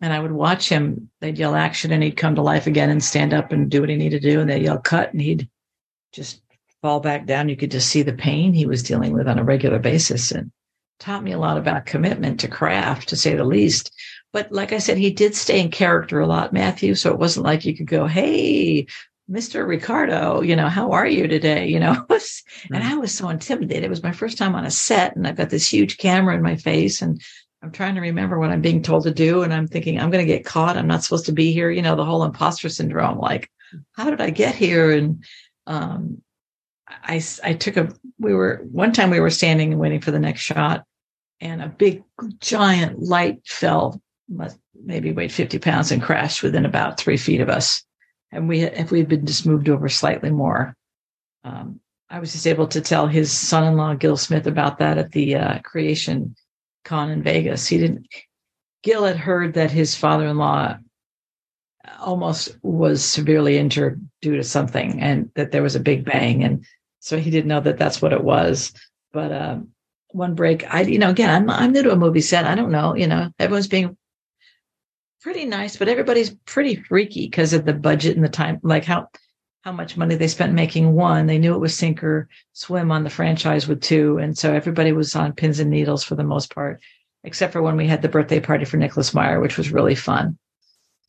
[0.00, 1.10] And I would watch him.
[1.20, 3.88] They'd yell action and he'd come to life again and stand up and do what
[3.88, 4.40] he needed to do.
[4.40, 5.48] And they'd yell cut and he'd
[6.12, 6.40] just
[6.82, 7.48] fall back down.
[7.48, 10.52] You could just see the pain he was dealing with on a regular basis and
[11.00, 13.92] taught me a lot about commitment to craft, to say the least.
[14.32, 16.94] But like I said, he did stay in character a lot, Matthew.
[16.94, 18.86] So it wasn't like you could go, Hey,
[19.30, 19.66] Mr.
[19.66, 21.66] Ricardo, you know, how are you today?
[21.66, 22.06] You know,
[22.72, 23.84] and I was so intimidated.
[23.84, 26.42] It was my first time on a set and I've got this huge camera in
[26.42, 27.20] my face and
[27.62, 29.42] I'm trying to remember what I'm being told to do.
[29.42, 30.76] And I'm thinking, I'm going to get caught.
[30.76, 31.70] I'm not supposed to be here.
[31.70, 33.18] You know, the whole imposter syndrome.
[33.18, 33.50] Like,
[33.92, 34.92] how did I get here?
[34.92, 35.24] And,
[35.66, 36.22] um,
[36.88, 40.18] I, I took a, we were, one time we were standing and waiting for the
[40.18, 40.84] next shot
[41.40, 42.02] and a big
[42.40, 44.00] giant light fell,
[44.82, 47.84] maybe weighed 50 pounds and crashed within about three feet of us.
[48.30, 50.76] And we, if we had been just moved over slightly more,
[51.44, 55.36] um, I was just able to tell his son-in-law, Gil Smith, about that at the
[55.36, 56.34] uh, creation
[56.84, 57.66] con in Vegas.
[57.66, 58.06] He didn't,
[58.82, 60.78] Gil had heard that his father-in-law
[62.00, 66.44] almost was severely injured due to something and that there was a big bang.
[66.44, 66.64] And
[67.00, 68.72] so he didn't know that that's what it was.
[69.12, 69.68] But um,
[70.10, 72.44] one break, I, you know, again, I'm, I'm new to a movie set.
[72.44, 73.96] I don't know, you know, everyone's being
[75.28, 79.06] pretty nice, but everybody's pretty freaky because of the budget and the time, like how,
[79.60, 81.26] how much money they spent making one.
[81.26, 84.16] They knew it was sink or swim on the franchise with two.
[84.16, 86.80] And so everybody was on pins and needles for the most part,
[87.24, 90.38] except for when we had the birthday party for Nicholas Meyer, which was really fun.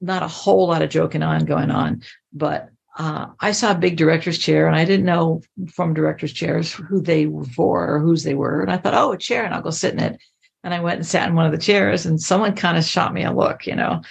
[0.01, 2.03] Not a whole lot of joking on going on,
[2.34, 6.73] but uh, I saw a big director's chair and I didn't know from director's chairs
[6.73, 8.60] who they were for or whose they were.
[8.60, 10.19] And I thought, oh, a chair and I'll go sit in it.
[10.63, 13.13] And I went and sat in one of the chairs and someone kind of shot
[13.13, 14.02] me a look, you know,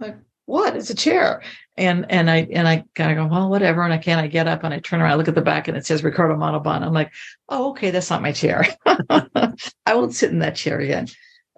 [0.00, 0.76] like, what?
[0.76, 1.42] It's a chair.
[1.76, 3.82] And, and I, and I kind of go, well, whatever.
[3.82, 5.68] And I can't, I get up and I turn around, I look at the back
[5.68, 6.82] and it says Ricardo Montalban.
[6.82, 7.12] I'm like,
[7.48, 7.90] oh, okay.
[7.90, 8.66] That's not my chair.
[8.86, 11.08] I won't sit in that chair again.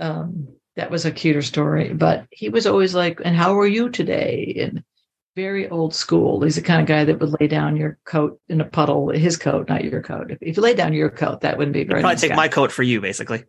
[0.01, 3.89] Um, that was a cuter story, but he was always like, and how are you
[3.91, 4.57] today?
[4.59, 4.83] And
[5.37, 6.43] very old school.
[6.43, 9.37] He's the kind of guy that would lay down your coat in a puddle, his
[9.37, 10.31] coat, not your coat.
[10.31, 12.01] If, if you lay down your coat, that wouldn't be very.
[12.01, 12.37] I'd probably nice take guy.
[12.37, 13.45] my coat for you, basically.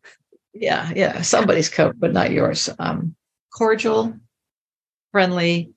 [0.56, 2.70] Yeah, yeah, somebody's coat, but not yours.
[2.80, 3.15] Um,
[3.54, 4.13] cordial,
[5.12, 5.74] friendly,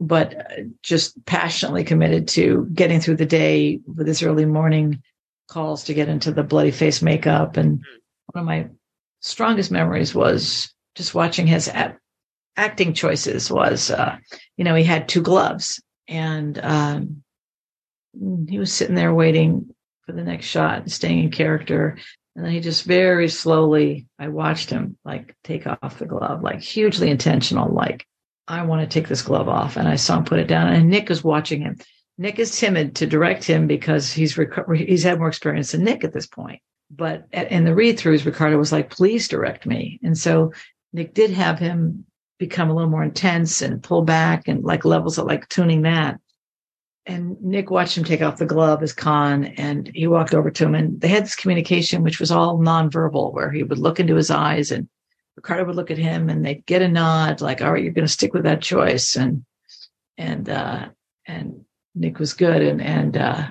[0.00, 5.02] but uh, just passionately committed to getting through the day with his early morning
[5.48, 7.56] calls to get into the bloody face makeup.
[7.56, 7.80] And
[8.32, 8.68] one of my
[9.20, 11.70] strongest memories was just watching his
[12.56, 14.16] acting choices was, uh,
[14.56, 17.22] you know, he had two gloves and um,
[18.48, 19.72] he was sitting there waiting
[20.04, 21.98] for the next shot, staying in character.
[22.38, 26.60] And then he just very slowly, I watched him like take off the glove, like
[26.60, 28.06] hugely intentional, like,
[28.46, 29.76] I want to take this glove off.
[29.76, 30.72] And I saw him put it down.
[30.72, 31.78] And Nick is watching him.
[32.16, 34.38] Nick is timid to direct him because he's
[34.76, 36.62] he's had more experience than Nick at this point.
[36.92, 39.98] But in the read throughs, Ricardo was like, please direct me.
[40.04, 40.52] And so
[40.92, 42.06] Nick did have him
[42.38, 46.20] become a little more intense and pull back and like levels of like tuning that.
[47.08, 50.64] And Nick watched him take off the glove as Khan and he walked over to
[50.64, 54.14] him and they had this communication, which was all nonverbal, where he would look into
[54.14, 54.88] his eyes and
[55.34, 58.06] Ricardo would look at him and they'd get a nod, like, all right, you're going
[58.06, 59.16] to stick with that choice.
[59.16, 59.44] And,
[60.16, 60.88] and, uh,
[61.26, 62.62] and Nick was good.
[62.62, 63.46] And, and, uh,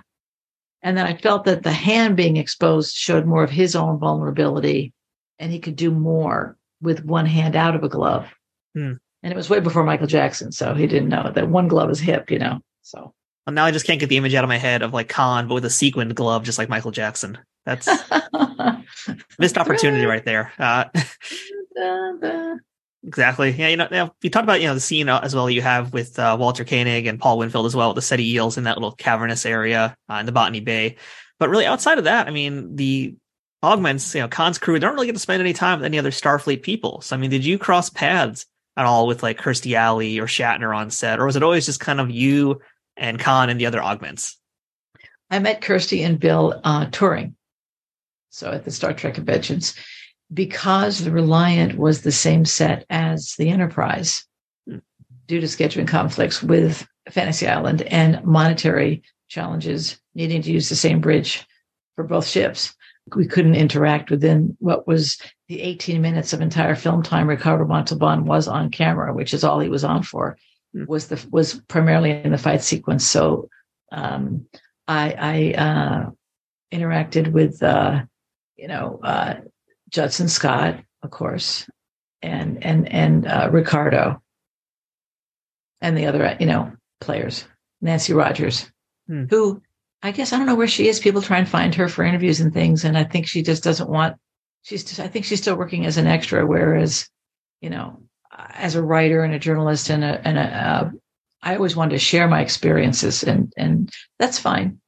[0.83, 4.93] and then I felt that the hand being exposed showed more of his own vulnerability
[5.39, 8.31] and he could do more with one hand out of a glove
[8.77, 8.93] Hmm.
[9.23, 11.99] And it was way before Michael Jackson, so he didn't know that one glove is
[11.99, 12.59] hip, you know.
[12.83, 13.13] So
[13.47, 15.47] well, now I just can't get the image out of my head of like Khan,
[15.47, 17.37] but with a sequined glove, just like Michael Jackson.
[17.65, 17.87] That's
[19.39, 20.51] missed opportunity right there.
[20.59, 20.85] Uh,
[23.05, 23.51] exactly.
[23.51, 25.61] Yeah, you know, now you talked about you know the scene uh, as well you
[25.61, 28.65] have with uh, Walter Koenig and Paul Winfield as well, with the ceti eels in
[28.65, 30.97] that little cavernous area uh, in the Botany Bay.
[31.39, 33.15] But really, outside of that, I mean, the
[33.63, 36.11] augments, you know, Khan's crew don't really get to spend any time with any other
[36.11, 36.99] Starfleet people.
[36.99, 40.75] So, I mean, did you cross paths at all with like Kirstie Alley or Shatner
[40.75, 42.59] on set, or was it always just kind of you
[42.97, 44.37] and Khan and the other augments?
[45.29, 47.35] I met Kirstie and Bill uh, touring,
[48.29, 49.75] so at the Star Trek conventions,
[50.33, 54.25] because the Reliant was the same set as the Enterprise,
[54.67, 54.77] hmm.
[55.27, 61.01] due to scheduling conflicts with Fantasy Island and monetary challenges, needing to use the same
[61.01, 61.45] bridge
[61.95, 62.73] for both ships.
[63.15, 68.25] We couldn't interact within what was the 18 minutes of entire film time Ricardo Montalban
[68.25, 70.37] was on camera, which is all he was on for.
[70.73, 73.05] Was the was primarily in the fight sequence.
[73.05, 73.49] So
[73.91, 74.47] um,
[74.87, 76.09] I, I uh,
[76.73, 78.03] interacted with uh,
[78.55, 79.35] you know uh,
[79.89, 81.67] Judson Scott, of course,
[82.21, 84.21] and and and uh, Ricardo,
[85.81, 87.45] and the other you know players,
[87.81, 88.71] Nancy Rogers,
[89.07, 89.25] hmm.
[89.29, 89.61] who
[90.03, 90.99] I guess I don't know where she is.
[90.99, 93.89] People try and find her for interviews and things, and I think she just doesn't
[93.89, 94.17] want.
[94.61, 97.07] She's just, I think she's still working as an extra, whereas,
[97.61, 98.01] you know,
[98.37, 100.89] as a writer and a journalist and a and a, uh,
[101.41, 104.79] I always wanted to share my experiences, and and that's fine.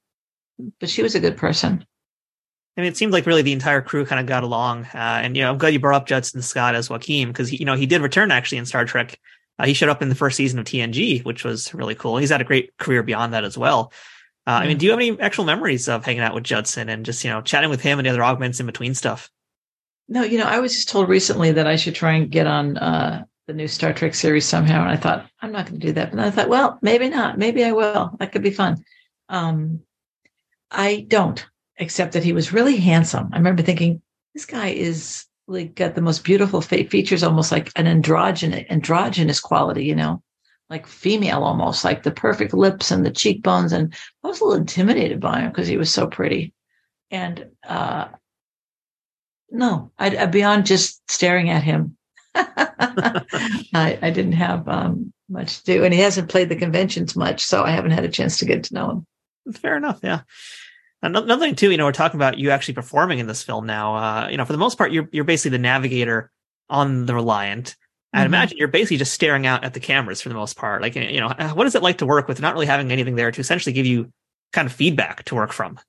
[0.80, 1.86] But she was a good person.
[2.78, 4.86] I mean, it seemed like really the entire crew kind of got along.
[4.86, 7.66] Uh, and, you know, I'm glad you brought up Judson Scott as Joachim because, you
[7.66, 9.20] know, he did return actually in Star Trek.
[9.58, 12.18] Uh, he showed up in the first season of TNG, which was really cool.
[12.18, 13.92] He's had a great career beyond that as well.
[14.48, 17.06] Uh, I mean, do you have any actual memories of hanging out with Judson and
[17.06, 19.30] just, you know, chatting with him and the other augments in between stuff?
[20.08, 22.78] No, you know, I was just told recently that I should try and get on
[22.78, 24.84] uh, the new Star Trek series somehow.
[24.84, 26.12] And I thought, I'm not going to do that.
[26.12, 27.40] But I thought, well, maybe not.
[27.40, 28.16] Maybe I will.
[28.20, 28.84] That could be fun.
[29.28, 29.82] Um,
[30.70, 31.44] I don't,
[31.78, 33.30] except that he was really handsome.
[33.34, 34.04] I remember thinking,
[34.36, 39.84] this guy is like got the most beautiful features, almost like an androgynous, androgynous quality,
[39.84, 40.22] you know
[40.70, 43.74] like female almost, like the perfect lips and the cheekbones.
[43.74, 43.92] And
[44.24, 46.54] I was a little intimidated by him because he was so pretty.
[47.10, 48.10] And uh,
[49.50, 51.98] no, I, beyond just staring at him,
[52.36, 55.84] I, I, didn't have um, much to do.
[55.84, 58.66] And he hasn't played the conventions much, so I haven't had a chance to get
[58.66, 59.54] to know him.
[59.56, 60.00] Fair enough.
[60.04, 60.22] Yeah.
[61.02, 63.96] Another thing too, you know, we're talking about you actually performing in this film now.
[63.96, 66.30] Uh, you know, for the most part, you're you're basically the navigator
[66.70, 67.76] on the Reliant.
[68.12, 68.26] I'd mm-hmm.
[68.28, 70.82] imagine you're basically just staring out at the cameras for the most part.
[70.82, 73.32] Like, you know, what is it like to work with not really having anything there
[73.32, 74.12] to essentially give you
[74.52, 75.80] kind of feedback to work from?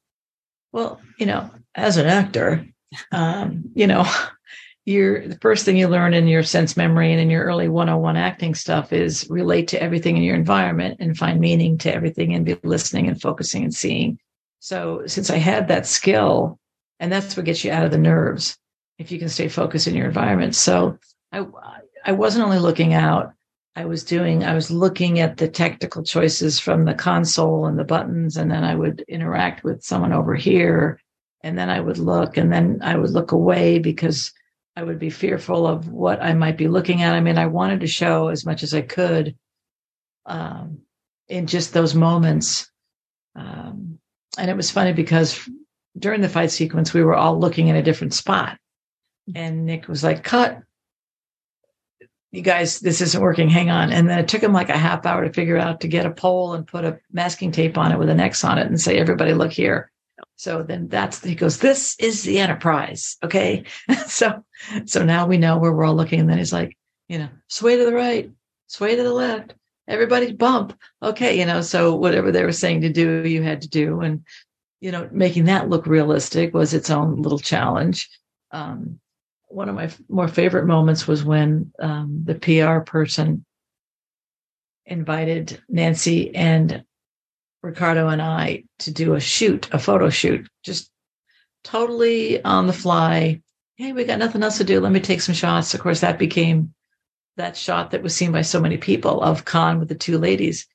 [0.73, 2.67] Well, you know, as an actor,
[3.11, 4.05] um, you know,
[4.91, 8.17] you're the first thing you learn in your sense memory and in your early 101
[8.17, 12.45] acting stuff is relate to everything in your environment and find meaning to everything and
[12.45, 14.19] be listening and focusing and seeing.
[14.59, 16.59] So since I had that skill,
[16.99, 18.59] and that's what gets you out of the nerves,
[18.99, 20.55] if you can stay focused in your environment.
[20.55, 20.99] So
[21.33, 21.47] I,
[22.05, 23.33] I wasn't only looking out,
[23.77, 27.85] I was doing, I was looking at the technical choices from the console and the
[27.85, 31.01] buttons, and then I would interact with someone over here.
[31.43, 34.31] And then I would look, and then I would look away because
[34.77, 37.15] I would be fearful of what I might be looking at.
[37.15, 39.37] I mean, I wanted to show as much as I could
[40.27, 40.81] um,
[41.29, 42.71] in just those moments.
[43.35, 43.99] Um,
[44.39, 45.49] and it was funny because
[45.99, 48.59] during the fight sequence, we were all looking in a different spot.
[49.35, 50.63] And Nick was like, cut
[52.33, 53.49] you guys, this isn't working.
[53.49, 53.93] Hang on.
[53.93, 56.11] And then it took him like a half hour to figure out to get a
[56.11, 58.99] pole and put a masking tape on it with an X on it and say,
[58.99, 59.91] everybody look here.
[60.37, 63.17] So then that's, he goes, this is the enterprise.
[63.23, 63.65] Okay.
[64.07, 64.45] so,
[64.87, 66.21] so now we know where we're all looking.
[66.21, 66.77] And then he's like,
[67.09, 68.31] you know, sway to the right,
[68.67, 69.55] sway to the left,
[69.89, 70.79] everybody bump.
[71.03, 71.39] Okay.
[71.39, 74.01] You know, so whatever they were saying to do, you had to do.
[74.01, 74.25] And,
[74.81, 78.09] you know, making that look realistic was its own little challenge.
[78.51, 79.01] Um,
[79.49, 83.45] one of my more favorite moments was when um, the PR person
[84.87, 86.85] invited Nancy and
[87.63, 90.91] Ricardo and I to do a shoot, a photo shoot, just
[91.65, 93.43] totally on the fly.
[93.77, 94.81] Hey, we got nothing else to do.
[94.81, 95.75] Let me take some shots.
[95.75, 96.75] Of course, that became
[97.37, 100.67] that shot that was seen by so many people of Khan with the two ladies.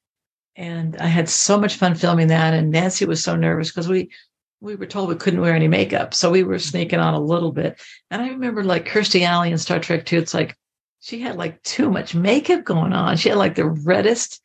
[0.55, 2.53] And I had so much fun filming that.
[2.53, 4.09] And Nancy was so nervous because we
[4.61, 6.13] we were told we couldn't wear any makeup.
[6.13, 7.79] So we were sneaking on a little bit.
[8.09, 10.57] And I remember like Kirstie Alley in Star Trek 2, it's like
[11.01, 13.17] she had like too much makeup going on.
[13.17, 14.41] She had like the reddest,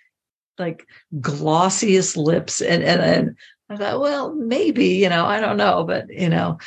[0.60, 0.86] like
[1.18, 2.60] glossiest lips.
[2.60, 3.36] And, and, and
[3.68, 6.58] I thought, well, maybe, you know, I don't know, but, you know,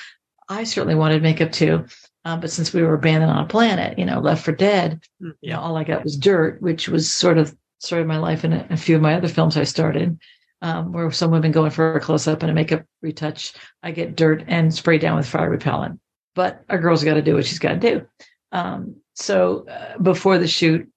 [0.50, 1.86] I certainly wanted makeup too.
[2.26, 5.02] Um, but since we were abandoned on a planet, you know, left for dead.
[5.22, 8.44] Mm, you know, all I got was dirt, which was sort of started my life
[8.44, 10.18] in a, a few of my other films I started
[10.64, 13.92] um, where some women go in for a close up and a makeup retouch, I
[13.92, 16.00] get dirt and spray down with fire repellent.
[16.36, 18.08] But a girl's got to do what she's got to do.
[18.54, 20.90] Um, so uh, before the shoot,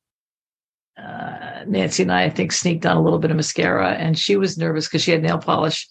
[0.99, 4.37] uh, Nancy and I, I think, sneaked on a little bit of mascara, and she
[4.37, 5.89] was nervous because she had nail polish.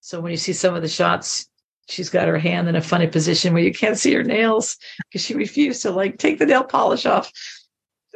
[0.00, 1.48] So when you see some of the shots,
[1.88, 5.24] she's got her hand in a funny position where you can't see her nails because
[5.24, 7.30] she refused to like take the nail polish off.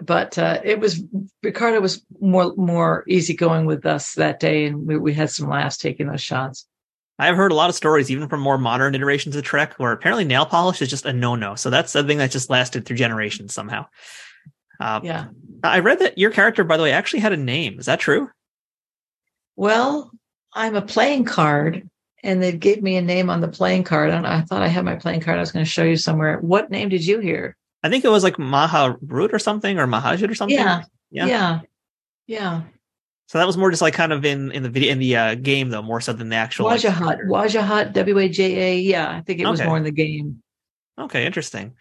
[0.03, 1.03] But uh, it was
[1.43, 5.77] Ricardo was more more easygoing with us that day, and we, we had some laughs
[5.77, 6.67] taking those shots.
[7.19, 10.25] I've heard a lot of stories, even from more modern iterations of Trek, where apparently
[10.25, 11.55] nail polish is just a no-no.
[11.55, 13.87] So that's something that just lasted through generations somehow.
[14.81, 15.27] Uh, yeah.
[15.63, 17.79] I read that your character, by the way, actually had a name.
[17.79, 18.31] Is that true?
[19.57, 20.11] Well,
[20.53, 21.89] I'm a playing card,
[22.23, 24.11] and they gave me a name on the playing card.
[24.11, 25.39] And I thought I had my playing card.
[25.39, 26.39] I was going to show you somewhere.
[26.39, 27.57] What name did you hear?
[27.83, 30.59] I think it was like Maha Root or something, or Mahajit or something.
[30.59, 30.83] Yeah.
[31.11, 31.27] Yeah.
[31.27, 31.61] Yeah.
[32.27, 32.63] Yeah.
[33.27, 35.35] So that was more just like kind of in in the video in the uh,
[35.37, 37.01] game though, more so than the actual Wajahat.
[37.01, 38.81] Like, Wajahat, W A J A.
[38.81, 40.43] Yeah, I think it was more in the game.
[40.99, 41.75] Okay, interesting.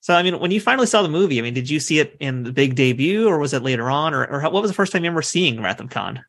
[0.00, 2.16] So I mean, when you finally saw the movie, I mean, did you see it
[2.20, 4.92] in the big debut, or was it later on, or, or what was the first
[4.92, 6.24] time you ever seeing Wrath of Khan?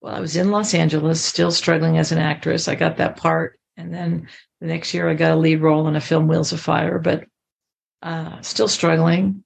[0.00, 2.68] Well, I was in Los Angeles, still struggling as an actress.
[2.68, 4.28] I got that part, and then
[4.60, 7.24] the next year I got a lead role in a film, Wheels of Fire, but
[8.02, 9.44] uh, still struggling.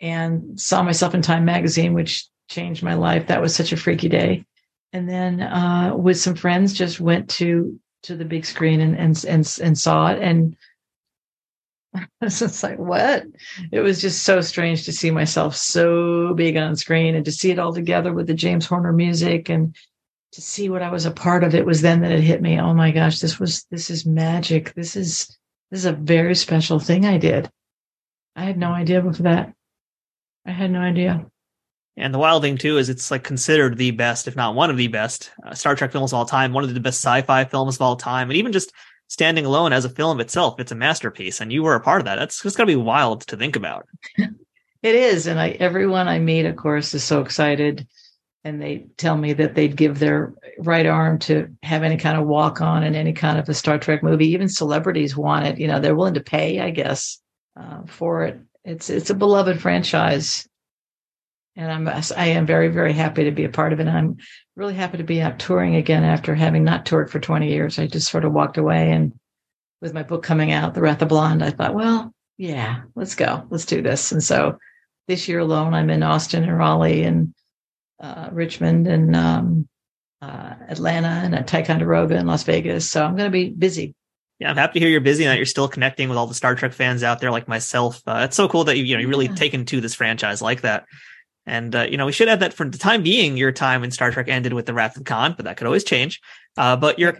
[0.00, 3.26] And saw myself in Time magazine, which changed my life.
[3.26, 4.46] That was such a freaky day.
[4.92, 9.24] And then uh, with some friends, just went to to the big screen and and
[9.24, 10.22] and, and saw it.
[10.22, 10.56] And
[12.20, 13.24] it's just like what?
[13.72, 17.50] It was just so strange to see myself so big on screen and to see
[17.50, 19.74] it all together with the James Horner music and
[20.32, 21.54] to see what I was a part of.
[21.54, 22.60] It was then that it hit me.
[22.60, 24.74] Oh my gosh, this was this is magic.
[24.74, 25.36] This is
[25.70, 27.50] this is a very special thing I did.
[28.36, 29.52] I had no idea before that.
[30.46, 31.26] I had no idea.
[31.96, 34.76] And the wild thing too is it's like considered the best, if not one of
[34.76, 37.76] the best, uh, Star Trek films of all time, one of the best sci-fi films
[37.76, 38.72] of all time, and even just
[39.10, 41.40] standing alone as a film itself, it's a masterpiece.
[41.40, 42.16] And you were a part of that.
[42.16, 43.86] That's just going to be wild to think about.
[44.16, 47.86] it is, and I everyone I meet, of course, is so excited,
[48.44, 52.26] and they tell me that they'd give their right arm to have any kind of
[52.26, 54.28] walk on in any kind of a Star Trek movie.
[54.28, 55.58] Even celebrities want it.
[55.58, 57.20] You know, they're willing to pay, I guess,
[57.60, 58.40] uh, for it.
[58.64, 60.48] It's it's a beloved franchise
[61.56, 63.86] and I'm I am very very happy to be a part of it.
[63.86, 64.16] And I'm
[64.56, 67.78] really happy to be out touring again after having not toured for 20 years.
[67.78, 69.12] I just sort of walked away, and
[69.80, 73.46] with my book coming out, The Wrath of Blonde, I thought, well, yeah, let's go,
[73.50, 74.12] let's do this.
[74.12, 74.58] And so
[75.08, 77.34] this year alone, I'm in Austin and Raleigh and
[78.00, 79.68] uh, Richmond and um,
[80.22, 82.88] uh, Atlanta and at Ticonderoga and Las Vegas.
[82.88, 83.94] So I'm going to be busy.
[84.38, 86.34] Yeah, I'm happy to hear you're busy and that you're still connecting with all the
[86.34, 88.00] Star Trek fans out there like myself.
[88.06, 89.34] Uh, it's so cool that you, you know, you really yeah.
[89.34, 90.86] taken to this franchise like that.
[91.50, 93.90] And uh, you know, we should add that for the time being, your time in
[93.90, 96.20] Star Trek ended with the Wrath of Khan, but that could always change.
[96.56, 97.18] Uh, but your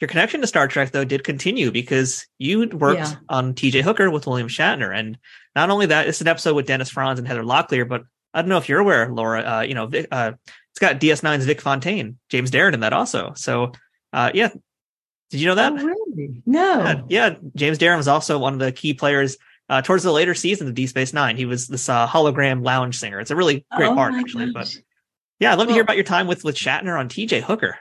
[0.00, 3.14] your connection to Star Trek though did continue because you worked yeah.
[3.28, 3.82] on T.J.
[3.82, 5.16] Hooker with William Shatner, and
[5.54, 7.88] not only that, it's an episode with Dennis Franz and Heather Locklear.
[7.88, 8.02] But
[8.34, 9.42] I don't know if you're aware, Laura.
[9.42, 10.32] Uh, you know, uh,
[10.72, 13.32] it's got DS9's Vic Fontaine, James Darren in that also.
[13.36, 13.70] So,
[14.12, 14.48] uh, yeah,
[15.30, 15.72] did you know that?
[15.72, 16.42] Oh, really?
[16.44, 16.80] No.
[16.80, 19.36] Yeah, yeah, James Darren was also one of the key players
[19.68, 21.36] uh, towards the later seasons of Deep Space Nine.
[21.36, 23.20] He was this uh, hologram lounge singer.
[23.20, 24.52] It's a really great oh part, actually.
[24.52, 24.74] Gosh.
[24.74, 24.82] But
[25.40, 27.78] yeah, I'd love well, to hear about your time with with Shatner on TJ Hooker.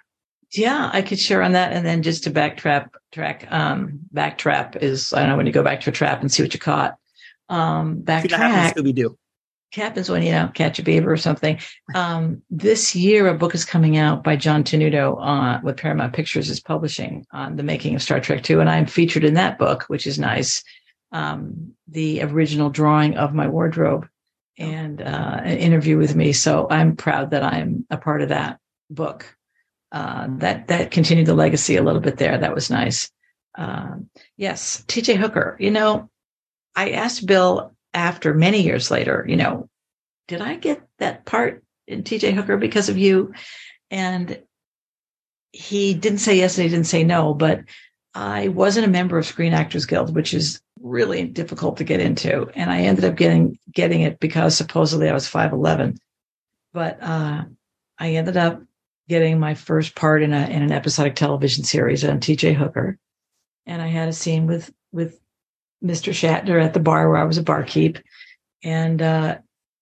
[0.54, 1.74] Yeah, I could share on that.
[1.74, 5.64] And then just to backtrap, track, um, backtrap is I don't know when you go
[5.64, 6.96] back to a trap and see what you caught.
[7.50, 8.74] Um, backtrack.
[8.74, 9.18] Scooby Doo.
[9.74, 11.60] Happens when you know catch a beaver or something.
[11.94, 16.50] Um, this year, a book is coming out by John Tenuto uh, with Paramount Pictures
[16.50, 19.84] is publishing on the making of Star Trek Two, and I'm featured in that book,
[19.88, 20.64] which is nice
[21.12, 24.08] um, the original drawing of my wardrobe
[24.58, 26.34] and uh, an interview with me.
[26.34, 29.34] So I'm proud that I'm a part of that book.
[29.92, 32.38] Uh, that that continued the legacy a little bit there.
[32.38, 33.10] That was nice.
[33.58, 35.16] Um, yes, T.J.
[35.16, 35.56] Hooker.
[35.60, 36.10] You know,
[36.76, 39.26] I asked Bill after many years later.
[39.28, 39.70] You know,
[40.28, 42.34] did I get that part in T.J.
[42.34, 43.34] Hooker because of you?
[43.90, 44.42] And
[45.54, 47.62] he didn't say yes and he didn't say no, but
[48.14, 52.48] I wasn't a member of Screen Actors Guild, which is really difficult to get into.
[52.56, 55.98] And I ended up getting getting it because supposedly I was 5'11.
[56.74, 57.44] But uh,
[57.98, 58.62] I ended up
[59.10, 62.98] getting my first part in a in an episodic television series on TJ Hooker.
[63.66, 65.20] And I had a scene with with
[65.84, 66.12] Mr.
[66.12, 68.00] Shatner at the bar where I was a barkeep.
[68.64, 69.38] And uh,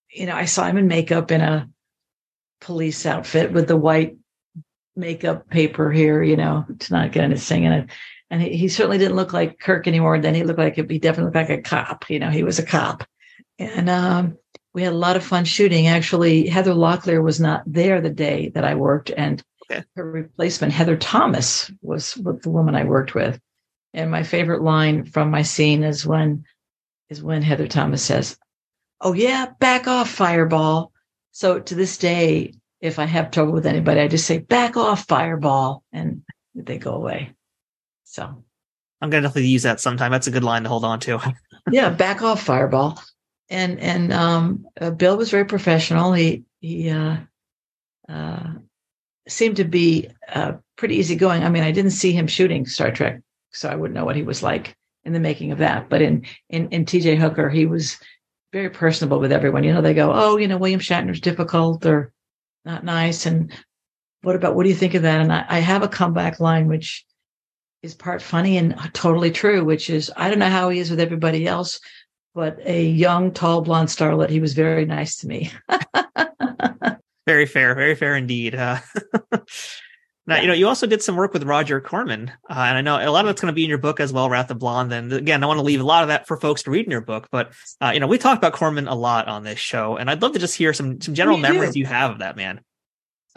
[0.10, 1.70] you know, I saw him in makeup in a
[2.62, 4.18] police outfit with the white
[4.96, 7.90] makeup paper here, you know, to not get into singing it
[8.36, 10.20] and he, he, certainly didn't look like Kirk anymore.
[10.20, 12.10] Then he looked like he definitely looked like a cop.
[12.10, 13.08] You know, he was a cop,
[13.58, 14.38] and um,
[14.74, 15.88] we had a lot of fun shooting.
[15.88, 19.86] Actually, Heather Locklear was not there the day that I worked, and okay.
[19.96, 23.40] her replacement, Heather Thomas, was the woman I worked with.
[23.94, 26.44] And my favorite line from my scene is when
[27.10, 28.38] is when Heather Thomas says,
[29.00, 30.92] "Oh yeah, back off, Fireball."
[31.32, 35.08] So to this day, if I have trouble with anybody, I just say, "Back off,
[35.08, 36.24] Fireball," and
[36.54, 37.35] they go away.
[38.16, 38.44] So
[39.02, 40.12] I'm gonna definitely use that sometime.
[40.12, 41.20] That's a good line to hold on to.
[41.72, 43.02] yeah, back off, Fireball.
[43.50, 46.14] And and um, uh, Bill was very professional.
[46.14, 47.18] He he uh,
[48.08, 48.54] uh,
[49.28, 51.44] seemed to be uh, pretty easygoing.
[51.44, 54.24] I mean, I didn't see him shooting Star Trek, so I wouldn't know what he
[54.24, 55.90] was like in the making of that.
[55.90, 57.18] But in in in T.J.
[57.18, 57.98] Hooker, he was
[58.54, 59.66] very personable with everyone.
[59.66, 62.14] You know, they go, "Oh, you know, William Shatner's difficult or
[62.64, 63.52] not nice," and
[64.22, 65.20] what about what do you think of that?
[65.20, 67.06] And I, I have a comeback line which
[67.86, 71.00] is part funny and totally true, which is I don't know how he is with
[71.00, 71.80] everybody else,
[72.34, 75.52] but a young, tall, blonde starlet, he was very nice to me.
[77.26, 78.56] very fair, very fair indeed.
[78.56, 78.80] Uh,
[79.32, 79.40] now,
[80.28, 80.42] yeah.
[80.42, 83.10] you know, you also did some work with Roger Corman, uh, and I know a
[83.10, 84.92] lot of that's going to be in your book as well, Wrath of Blonde.
[84.92, 86.92] And again, I want to leave a lot of that for folks to read in
[86.92, 87.30] your book.
[87.32, 90.22] But uh, you know, we talk about Corman a lot on this show, and I'd
[90.22, 91.80] love to just hear some some general memories do.
[91.80, 92.62] you have of that man.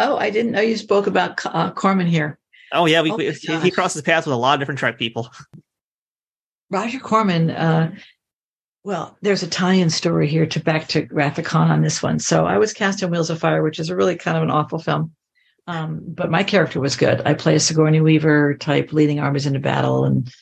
[0.01, 2.39] Oh, I didn't know you spoke about uh, Corman here.
[2.73, 5.31] Oh yeah, we, oh we he crosses paths with a lot of different Trek people.
[6.71, 7.51] Roger Corman.
[7.51, 7.95] Uh,
[8.85, 12.19] well, there's a tie-in story here to back to Wrath of Khan on this one.
[12.19, 14.51] So I was cast in Wheels of Fire, which is a really kind of an
[14.51, 15.13] awful film.
[15.67, 17.21] Um, but my character was good.
[17.27, 20.33] I play a Sigourney Weaver type leading armies into battle, and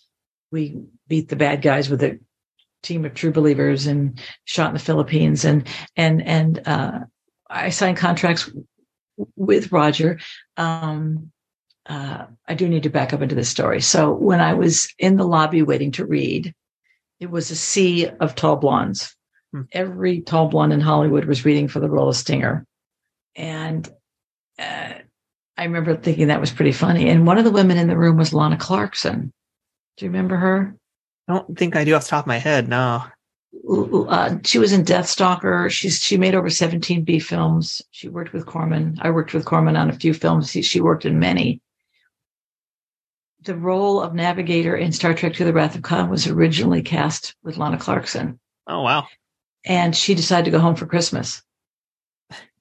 [0.52, 2.20] we beat the bad guys with a
[2.82, 5.44] team of true believers and shot in the Philippines.
[5.44, 5.66] And
[5.96, 7.00] and and uh,
[7.50, 8.48] I signed contracts
[9.34, 10.20] with Roger.
[10.56, 11.32] Um,
[11.88, 13.80] uh, I do need to back up into this story.
[13.80, 16.52] So when I was in the lobby waiting to read,
[17.20, 19.14] it was a sea of tall blondes.
[19.52, 19.62] Hmm.
[19.72, 22.66] Every tall blonde in Hollywood was reading for the role of Stinger.
[23.36, 23.88] And
[24.58, 24.94] uh,
[25.56, 27.08] I remember thinking that was pretty funny.
[27.08, 29.32] And one of the women in the room was Lana Clarkson.
[29.96, 30.76] Do you remember her?
[31.28, 32.68] I don't think I do off the top of my head.
[32.68, 33.02] No.
[33.68, 35.70] Uh, she was in Deathstalker.
[35.70, 37.80] She's she made over 17 B films.
[37.90, 38.98] She worked with Corman.
[39.00, 40.50] I worked with Corman on a few films.
[40.50, 41.60] She, she worked in many
[43.46, 47.34] the role of navigator in Star Trek to the Wrath of Khan was originally cast
[47.42, 48.38] with Lana Clarkson.
[48.66, 49.06] Oh, wow.
[49.64, 51.42] And she decided to go home for Christmas.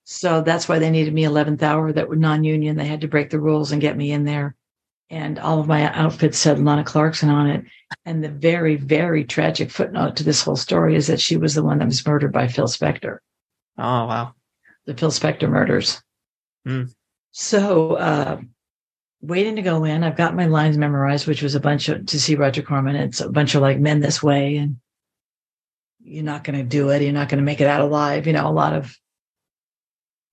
[0.05, 2.77] So that's why they needed me 11th hour that were non-union.
[2.77, 4.55] They had to break the rules and get me in there.
[5.09, 7.65] And all of my outfits said Lana Clarkson on it.
[8.05, 11.63] And the very, very tragic footnote to this whole story is that she was the
[11.63, 13.17] one that was murdered by Phil Spector.
[13.77, 14.33] Oh, wow.
[14.85, 16.01] The Phil Spector murders.
[16.67, 16.93] Mm.
[17.31, 18.41] So, uh,
[19.27, 20.03] waiting to go in.
[20.03, 22.95] I've got my lines memorized, which was a bunch of to see Roger Corman.
[22.95, 24.77] It's a bunch of like men this way, and
[26.03, 27.01] you're not going to do it.
[27.01, 28.27] You're not going to make it out alive.
[28.27, 28.95] You know, a lot of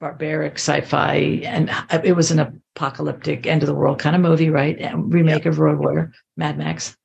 [0.01, 1.71] barbaric sci-fi, and
[2.05, 4.77] it was an apocalyptic end of the world kind of movie, right?
[4.95, 5.53] Remake yep.
[5.53, 6.97] of Road Warrior, Mad Max,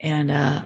[0.00, 0.64] and uh,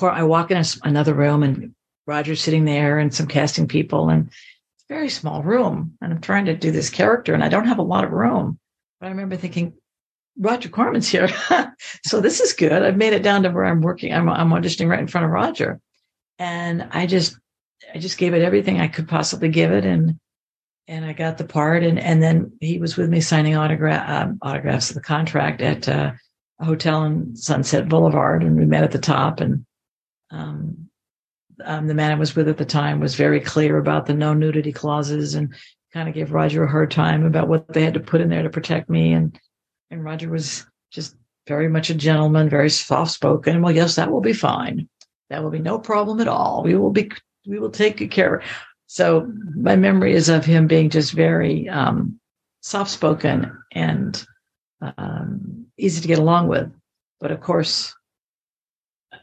[0.00, 1.74] I walk in a, another room, and
[2.06, 6.20] Roger's sitting there, and some casting people, and it's a very small room, and I'm
[6.20, 8.58] trying to do this character, and I don't have a lot of room
[9.00, 9.74] I remember thinking,
[10.38, 11.28] Roger Corman's here.
[12.04, 12.82] so this is good.
[12.82, 14.12] I've made it down to where I'm working.
[14.12, 15.80] I'm, I'm auditioning right in front of Roger.
[16.38, 17.38] And I just,
[17.94, 19.84] I just gave it everything I could possibly give it.
[19.84, 20.18] And,
[20.88, 21.84] and I got the part.
[21.84, 25.88] And, and then he was with me signing autograph, um, autographs of the contract at
[25.88, 26.12] uh,
[26.58, 28.42] a hotel in Sunset Boulevard.
[28.42, 29.40] And we met at the top.
[29.40, 29.64] And
[30.30, 30.88] um,
[31.64, 34.34] um, the man I was with at the time was very clear about the no
[34.34, 35.54] nudity clauses and
[35.94, 38.42] kind of gave Roger a hard time about what they had to put in there
[38.42, 39.12] to protect me.
[39.12, 39.38] And,
[39.92, 41.14] and Roger was just
[41.46, 43.62] very much a gentleman, very soft spoken.
[43.62, 44.88] Well, yes, that will be fine.
[45.30, 46.64] That will be no problem at all.
[46.64, 47.12] We will be,
[47.46, 48.42] we will take good care.
[48.88, 52.18] So my memory is of him being just very um,
[52.60, 54.24] soft spoken and
[54.98, 56.72] um, easy to get along with.
[57.20, 57.94] But of course,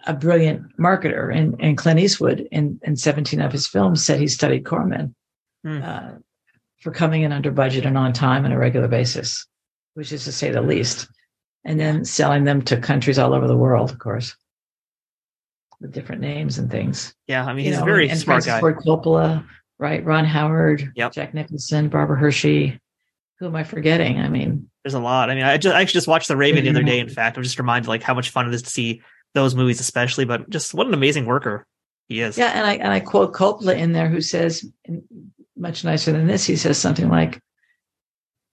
[0.07, 1.35] a brilliant marketer.
[1.35, 5.13] And, and Clint Eastwood in, in 17 of his films said he studied Corman.
[5.63, 5.81] Hmm.
[5.83, 6.11] Uh,
[6.81, 9.47] for coming in under budget and on time on a regular basis,
[9.93, 11.07] which is to say the least.
[11.63, 14.35] And then selling them to countries all over the world, of course,
[15.79, 17.13] with different names and things.
[17.27, 18.59] Yeah, I mean, you he's know, a very and smart Francis guy.
[18.59, 19.45] Ford Coppola,
[19.77, 20.03] right?
[20.03, 21.11] Ron Howard, yep.
[21.11, 22.79] Jack Nicholson, Barbara Hershey.
[23.37, 24.19] Who am I forgetting?
[24.19, 25.29] I mean, there's a lot.
[25.29, 26.99] I mean, I just I actually just watched The Raven the other day.
[26.99, 29.03] In fact, I'm just reminded like how much fun it is to see
[29.35, 30.25] those movies, especially.
[30.25, 31.67] But just what an amazing worker
[32.07, 32.39] he is.
[32.39, 34.65] Yeah, and I and I quote Coppola in there, who says,
[35.61, 36.45] much nicer than this.
[36.45, 37.39] He says something like,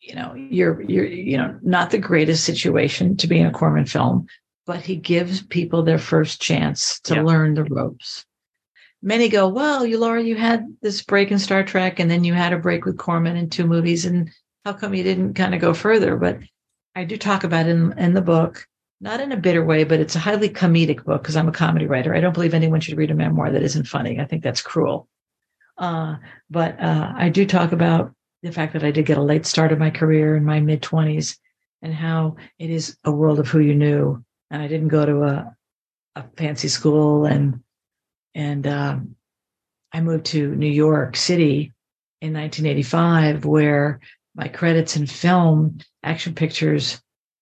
[0.00, 3.86] you know, you're you're you know not the greatest situation to be in a Corman
[3.86, 4.26] film,
[4.66, 7.22] but he gives people their first chance to yeah.
[7.22, 8.24] learn the ropes.
[9.00, 12.34] Many go, well, you Laura, you had this break in Star Trek, and then you
[12.34, 14.30] had a break with Corman in two movies, and
[14.64, 16.16] how come you didn't kind of go further?
[16.16, 16.38] But
[16.94, 18.66] I do talk about it in, in the book,
[19.00, 21.86] not in a bitter way, but it's a highly comedic book because I'm a comedy
[21.86, 22.14] writer.
[22.14, 24.18] I don't believe anyone should read a memoir that isn't funny.
[24.18, 25.08] I think that's cruel.
[25.78, 26.16] Uh,
[26.50, 28.12] but uh, I do talk about
[28.42, 30.82] the fact that I did get a late start of my career in my mid
[30.82, 31.38] 20s
[31.82, 35.22] and how it is a world of who you knew and I didn't go to
[35.22, 35.56] a,
[36.16, 37.26] a fancy school.
[37.26, 37.62] And,
[38.34, 39.16] and, um,
[39.92, 41.72] I moved to New York City
[42.20, 44.00] in 1985, where
[44.34, 47.00] my credits in film action pictures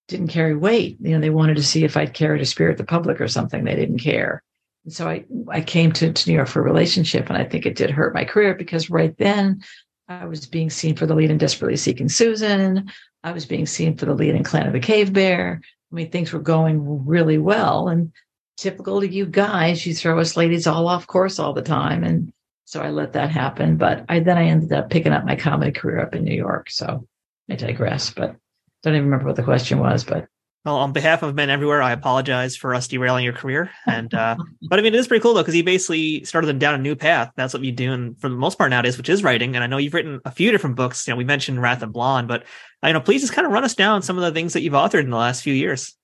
[0.09, 0.97] didn't carry weight.
[1.01, 3.65] You know, they wanted to see if I'd carried a spirit the public or something.
[3.65, 4.43] They didn't care.
[4.87, 7.67] And so I, I came to, to New York for a relationship, and I think
[7.67, 9.63] it did hurt my career because right then
[10.09, 12.89] I was being seen for the lead in Desperately Seeking Susan.
[13.25, 15.61] I was being seen for the lead in Clan of the Cave Bear.
[15.91, 17.89] I mean, things were going really well.
[17.89, 18.13] And
[18.57, 22.05] typical to you guys, you throw us ladies all off course all the time.
[22.05, 22.33] And
[22.65, 23.77] so I let that happen.
[23.77, 26.71] But I then I ended up picking up my comedy career up in New York.
[26.71, 27.09] So
[27.51, 28.37] I digress, but
[28.85, 30.29] don't even remember what the question was, but
[30.67, 33.71] well, on behalf of men everywhere, I apologize for us derailing your career.
[33.87, 34.35] And uh,
[34.69, 36.79] but I mean, it is pretty cool though because you basically started them down a
[36.79, 37.31] new path.
[37.37, 39.55] That's what you do, and for the most part nowadays, which is writing.
[39.55, 41.07] And I know you've written a few different books.
[41.07, 42.45] You know, we mentioned Wrath of Blonde, but
[42.85, 44.73] you know, please just kind of run us down some of the things that you've
[44.73, 45.97] authored in the last few years.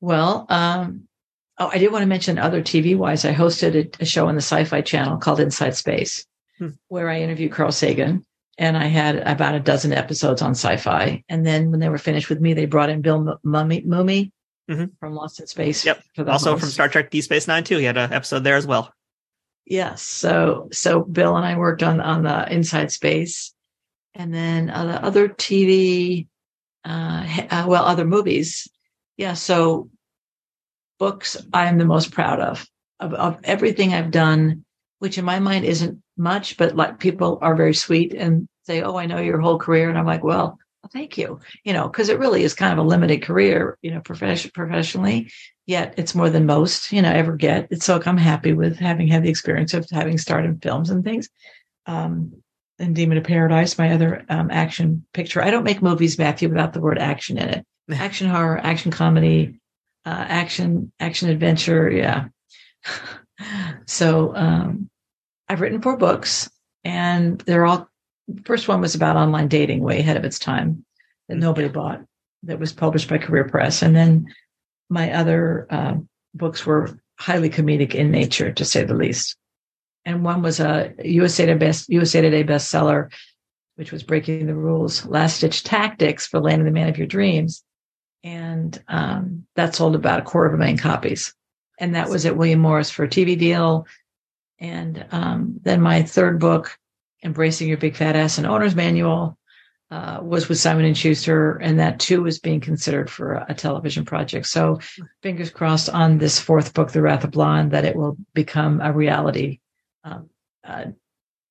[0.00, 1.08] Well, um,
[1.58, 3.24] oh, I did want to mention other TV wise.
[3.24, 6.24] I hosted a, a, show on the Sci-Fi Channel called Inside Space,
[6.58, 6.68] hmm.
[6.86, 8.24] where I interviewed Carl Sagan
[8.58, 11.22] and I had about a dozen episodes on sci-fi.
[11.28, 14.32] And then when they were finished with me, they brought in Bill Mumy, Mumy
[14.70, 14.86] mm-hmm.
[14.98, 15.84] from Lost in Space.
[15.84, 16.02] Yep.
[16.26, 16.60] also host.
[16.60, 17.78] from Star Trek Deep Space Nine too.
[17.78, 18.92] He had an episode there as well.
[19.66, 20.02] Yes.
[20.02, 23.52] So so Bill and I worked on on the Inside Space,
[24.14, 26.28] and then uh, the other TV,
[26.84, 28.68] uh, uh, well, other movies.
[29.16, 29.34] Yeah.
[29.34, 29.90] So
[30.98, 32.66] books, I am the most proud of
[33.00, 34.64] of, of everything I've done,
[35.00, 38.96] which in my mind isn't much, but like people are very sweet and say, "Oh,
[38.96, 40.58] I know your whole career," and I'm like, "Well,
[40.92, 44.00] thank you," you know, because it really is kind of a limited career, you know,
[44.00, 45.30] profession professionally.
[45.66, 47.68] Yet it's more than most, you know, ever get.
[47.70, 51.04] It's so I'm happy with having had the experience of having starred in films and
[51.04, 51.28] things.
[51.86, 52.42] Um,
[52.78, 55.42] and Demon of Paradise, my other um, action picture.
[55.42, 57.66] I don't make movies, Matthew, without the word action in it.
[57.92, 59.60] action horror, action comedy,
[60.04, 61.90] uh, action action adventure.
[61.90, 62.26] Yeah.
[63.86, 64.88] so um,
[65.48, 66.50] I've written four books,
[66.84, 67.88] and they're all.
[68.28, 70.84] The first one was about online dating, way ahead of its time,
[71.28, 72.02] that nobody bought.
[72.42, 74.26] That was published by Career Press, and then
[74.88, 75.94] my other uh,
[76.34, 79.36] books were highly comedic in nature, to say the least.
[80.04, 83.12] And one was a USA Today, best, USA Today bestseller,
[83.76, 87.62] which was Breaking the Rules: Last Ditch Tactics for Landing the Man of Your Dreams,
[88.24, 91.32] and um, that sold about a quarter of a million copies.
[91.78, 93.86] And that was at William Morris for a TV deal
[94.58, 96.78] and um, then my third book,
[97.22, 99.38] Embracing Your Big Fat Ass and Owner's Manual,
[99.90, 104.04] uh, was with Simon and Schuster, and that too is being considered for a, television
[104.04, 104.46] project.
[104.46, 104.80] So,
[105.22, 108.92] fingers crossed on this fourth book, The Wrath of Blonde, that it will become a
[108.92, 109.60] reality,
[110.02, 110.28] um,
[110.64, 110.86] uh,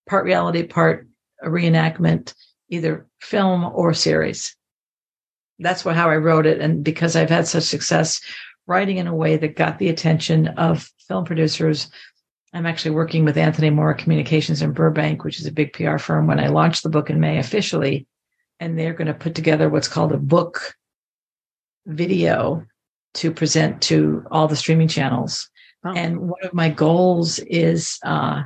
[0.07, 1.07] part reality, part
[1.43, 2.33] reenactment,
[2.69, 4.55] either film or series.
[5.59, 8.19] That's what how I wrote it, and because I've had such success
[8.67, 11.89] writing in a way that got the attention of film producers
[12.55, 16.25] I'm actually working with Anthony Moore Communications in Burbank, which is a big PR firm,
[16.25, 18.07] when I launch the book in May officially.
[18.61, 20.73] And they're going to put together what's called a book
[21.85, 22.65] video
[23.15, 25.49] to present to all the streaming channels.
[25.83, 25.91] Oh.
[25.91, 28.43] And one of my goals is uh,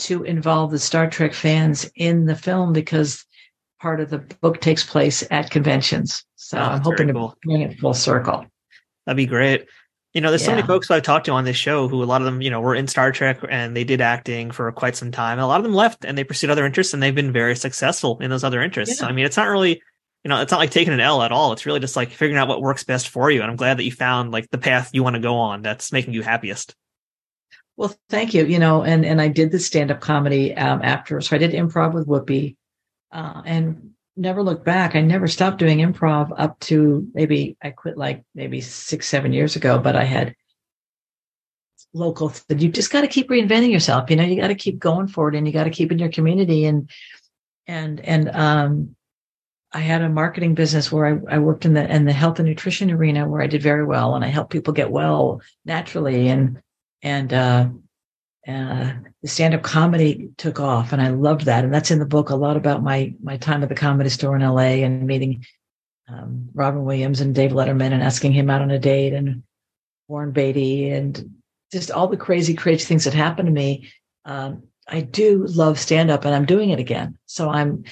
[0.00, 3.24] to involve the Star Trek fans in the film because
[3.80, 6.22] part of the book takes place at conventions.
[6.36, 7.30] So oh, I'm hoping cool.
[7.30, 8.44] to bring it full circle.
[9.06, 9.66] That'd be great.
[10.14, 10.46] You know, there's yeah.
[10.46, 12.40] so many folks who I've talked to on this show who a lot of them,
[12.40, 15.38] you know, were in Star Trek and they did acting for quite some time.
[15.38, 18.18] a lot of them left and they pursued other interests and they've been very successful
[18.20, 18.96] in those other interests.
[18.96, 19.00] Yeah.
[19.02, 19.82] So, I mean, it's not really,
[20.24, 21.52] you know, it's not like taking an L at all.
[21.52, 23.42] It's really just like figuring out what works best for you.
[23.42, 25.92] And I'm glad that you found like the path you want to go on that's
[25.92, 26.74] making you happiest.
[27.76, 28.44] Well, thank you.
[28.44, 31.52] You know, and and I did the stand up comedy um, after, so I did
[31.52, 32.56] improv with Whoopi,
[33.12, 34.94] uh, and never looked back.
[34.94, 39.56] I never stopped doing improv up to maybe I quit like maybe six, seven years
[39.56, 40.34] ago, but I had
[41.94, 44.10] local you just got to keep reinventing yourself.
[44.10, 46.10] You know, you got to keep going forward and you got to keep in your
[46.10, 46.90] community and
[47.66, 48.96] and and um
[49.72, 52.48] I had a marketing business where I, I worked in the in the health and
[52.48, 56.60] nutrition arena where I did very well and I helped people get well naturally and
[57.02, 57.68] and uh
[58.48, 61.64] uh, the stand-up comedy took off and I loved that.
[61.64, 64.34] And that's in the book a lot about my my time at the comedy store
[64.34, 65.44] in LA and meeting
[66.08, 69.42] um, Robin Williams and Dave Letterman and asking him out on a date and
[70.08, 71.36] Warren Beatty and
[71.70, 73.90] just all the crazy, crazy things that happened to me.
[74.24, 77.18] Um, I do love stand-up and I'm doing it again.
[77.26, 77.84] So I'm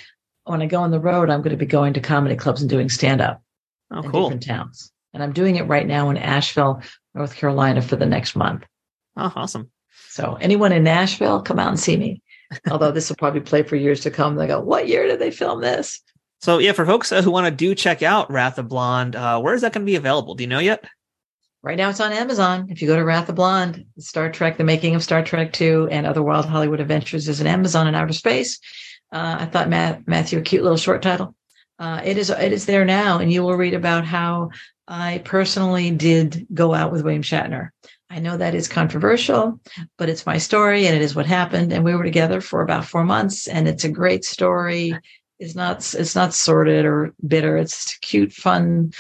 [0.45, 2.71] when I go on the road, I'm going to be going to comedy clubs and
[2.71, 3.43] doing stand-up
[3.91, 4.23] oh, in cool.
[4.23, 4.91] different towns.
[5.13, 6.81] And I'm doing it right now in Asheville,
[7.15, 8.65] North Carolina for the next month.
[9.17, 9.71] Oh, awesome.
[10.17, 12.23] So anyone in Asheville, come out and see me.
[12.71, 14.37] Although this will probably play for years to come.
[14.37, 16.01] They go, what year did they film this?
[16.41, 19.39] So yeah, for folks uh, who want to do check out Wrath of Blonde, uh,
[19.41, 20.35] where is that going to be available?
[20.35, 20.87] Do you know yet?
[21.63, 22.69] right now it's on Amazon.
[22.71, 25.89] If you go to Wrath of Blonde, Star Trek, The Making of Star Trek 2
[25.91, 28.61] and Other Wild Hollywood Adventures is an Amazon in outer space.
[29.13, 31.35] Uh, I thought Matt, Matthew, a cute little short title.
[31.79, 34.51] Uh, it is it is there now, and you will read about how
[34.87, 37.71] I personally did go out with William Shatner.
[38.09, 39.61] I know that is controversial,
[39.99, 41.73] but it's my story and it is what happened.
[41.73, 44.97] And we were together for about four months, and it's a great story.
[45.39, 47.57] It's not it's not sordid or bitter.
[47.57, 48.93] It's cute, fun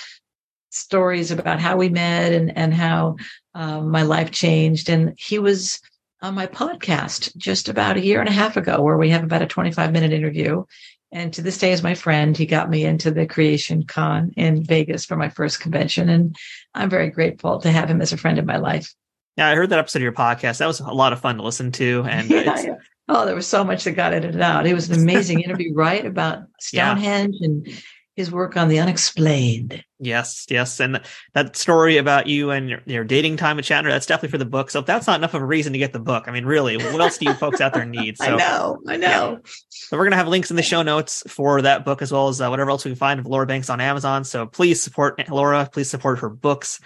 [0.70, 3.16] stories about how we met and and how
[3.54, 4.90] um, my life changed.
[4.90, 5.80] And he was
[6.20, 9.42] on my podcast just about a year and a half ago, where we have about
[9.42, 10.64] a 25 minute interview.
[11.12, 12.36] And to this day is my friend.
[12.36, 16.09] He got me into the Creation Con in Vegas for my first convention.
[16.09, 16.36] And
[16.74, 18.92] I'm very grateful to have him as a friend in my life.
[19.36, 20.59] Yeah, I heard that episode of your podcast.
[20.59, 22.04] That was a lot of fun to listen to.
[22.09, 22.74] And yeah, yeah.
[23.09, 24.66] oh, there was so much that got edited out.
[24.66, 26.04] It was an amazing interview, right?
[26.04, 27.46] About Stonehenge yeah.
[27.46, 27.82] and
[28.16, 29.84] his work on the unexplained.
[30.00, 30.80] Yes, yes.
[30.80, 31.02] And
[31.34, 34.46] that story about you and your, your, dating time with Shatner, that's definitely for the
[34.46, 34.70] book.
[34.70, 36.78] So if that's not enough of a reason to get the book, I mean, really,
[36.78, 38.16] what else do you folks out there need?
[38.26, 39.32] So, I know, I know.
[39.32, 39.50] Yeah.
[39.68, 42.28] So we're going to have links in the show notes for that book as well
[42.28, 44.24] as uh, whatever else we can find of Laura Banks on Amazon.
[44.24, 45.68] So please support Laura.
[45.70, 46.80] Please support her books.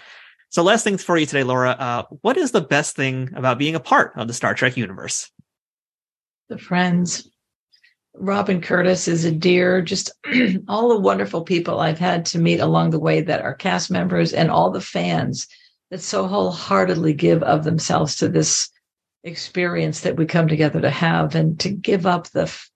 [0.49, 1.69] So last things for you today, Laura.
[1.71, 5.31] Uh, what is the best thing about being a part of the Star Trek universe?
[6.49, 7.30] The friends
[8.15, 10.11] Robin Curtis is a dear, just
[10.67, 14.33] all the wonderful people I've had to meet along the way that are cast members
[14.33, 15.47] and all the fans
[15.89, 18.69] that so wholeheartedly give of themselves to this
[19.23, 22.69] experience that we come together to have and to give up the f-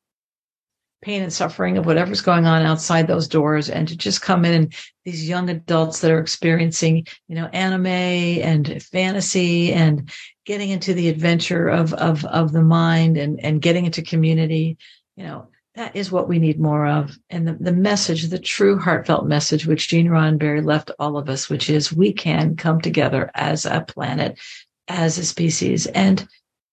[1.01, 4.53] pain and suffering of whatever's going on outside those doors and to just come in
[4.53, 4.73] and
[5.05, 10.11] these young adults that are experiencing, you know, anime and fantasy and
[10.45, 14.77] getting into the adventure of, of, of the mind and, and getting into community
[15.15, 17.17] you know, that is what we need more of.
[17.29, 21.49] And the, the message, the true heartfelt message, which Gene Roddenberry left all of us,
[21.49, 24.39] which is we can come together as a planet,
[24.87, 26.25] as a species, and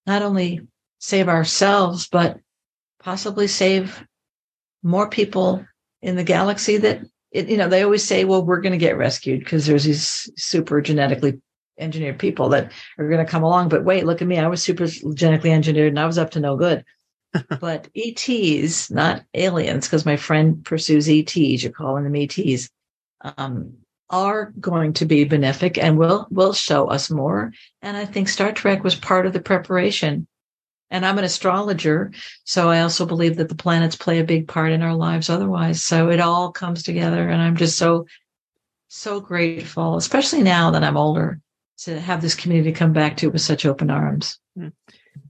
[0.07, 0.61] not only
[1.01, 2.39] save ourselves, but
[3.01, 4.05] possibly save
[4.85, 5.65] more people
[6.01, 7.01] in the galaxy that
[7.33, 10.31] it, you know, they always say, well, we're going to get rescued because there's these
[10.37, 11.41] super genetically
[11.79, 13.71] engineered people that are going to come along.
[13.71, 14.39] But wait, look at me.
[14.39, 16.85] I was super genetically engineered and I was up to no good
[17.61, 22.69] but ETs, not aliens, because my friend pursues ETs, you're calling them ETs,
[23.37, 23.75] um,
[24.11, 27.53] are going to be benefic and will will show us more.
[27.81, 30.27] And I think Star Trek was part of the preparation.
[30.91, 32.13] And I'm an astrologer,
[32.45, 35.83] so I also believe that the planets play a big part in our lives otherwise.
[35.83, 37.31] So it all comes together.
[37.31, 38.05] And I'm just so,
[38.89, 41.41] so grateful, especially now that I'm older,
[41.85, 44.39] to have this community come back to with such open arms.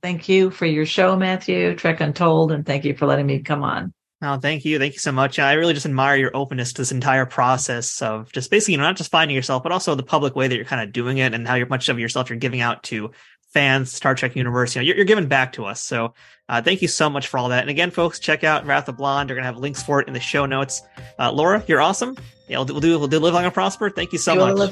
[0.00, 3.62] Thank you for your show, Matthew, Trek Untold, and thank you for letting me come
[3.62, 3.92] on.
[4.24, 4.78] Oh, thank you.
[4.78, 5.40] Thank you so much.
[5.40, 8.84] I really just admire your openness to this entire process of just basically, you know,
[8.84, 11.34] not just finding yourself, but also the public way that you're kind of doing it
[11.34, 13.10] and how much of yourself you're giving out to
[13.52, 14.76] fans, Star Trek universe.
[14.76, 15.82] You know, you're, you're giving back to us.
[15.82, 16.14] So
[16.48, 17.62] uh, thank you so much for all that.
[17.62, 19.28] And again, folks, check out Wrath of Blonde.
[19.28, 20.82] We're going to have links for it in the show notes.
[21.18, 22.16] Uh, Laura, you're awesome.
[22.48, 23.90] Yeah, we'll do, we'll do, we'll do live long and prosper.
[23.90, 24.70] Thank you so you much.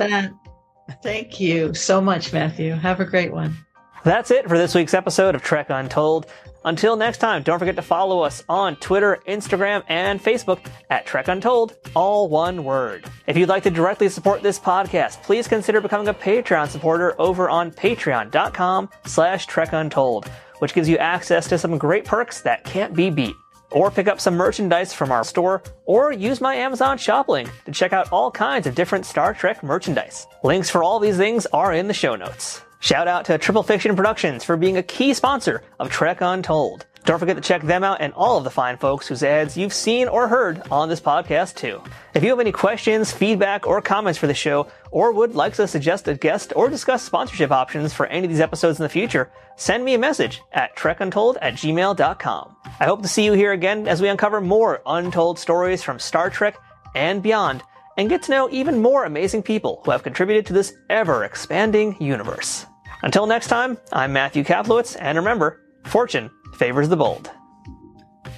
[1.03, 2.73] Thank you so much, Matthew.
[2.75, 3.57] Have a great one.
[4.03, 6.27] That's it for this week's episode of Trek Untold.
[6.65, 11.29] Until next time, don't forget to follow us on Twitter, Instagram, and Facebook at Trek
[11.29, 13.05] Untold, all one word.
[13.27, 17.51] If you'd like to directly support this podcast, please consider becoming a Patreon supporter over
[17.51, 20.29] on patreon.com slash Trek Untold,
[20.61, 23.37] which gives you access to some great perks that can't be beat.
[23.71, 27.73] Or pick up some merchandise from our store, or use my Amazon shop link to
[27.73, 30.27] check out all kinds of different Star Trek merchandise.
[30.43, 32.63] Links for all these things are in the show notes.
[32.83, 36.87] Shout out to Triple Fiction Productions for being a key sponsor of Trek Untold.
[37.05, 39.75] Don't forget to check them out and all of the fine folks whose ads you've
[39.75, 41.83] seen or heard on this podcast too.
[42.15, 45.69] If you have any questions, feedback, or comments for the show, or would like to
[45.69, 49.31] suggest a guest or discuss sponsorship options for any of these episodes in the future,
[49.57, 52.57] send me a message at trekuntold at gmail.com.
[52.81, 56.31] I hope to see you here again as we uncover more untold stories from Star
[56.31, 56.57] Trek
[56.95, 57.63] and beyond
[57.99, 61.95] and get to know even more amazing people who have contributed to this ever expanding
[62.01, 62.65] universe.
[63.03, 67.31] Until next time, I'm Matthew Kaplowitz, and remember, fortune favors the bold.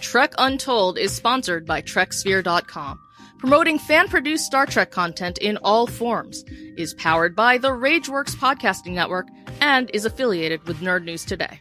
[0.00, 2.98] Trek Untold is sponsored by TrekSphere.com,
[3.38, 6.44] promoting fan produced Star Trek content in all forms,
[6.76, 9.28] is powered by the Rageworks Podcasting Network,
[9.60, 11.60] and is affiliated with Nerd News Today.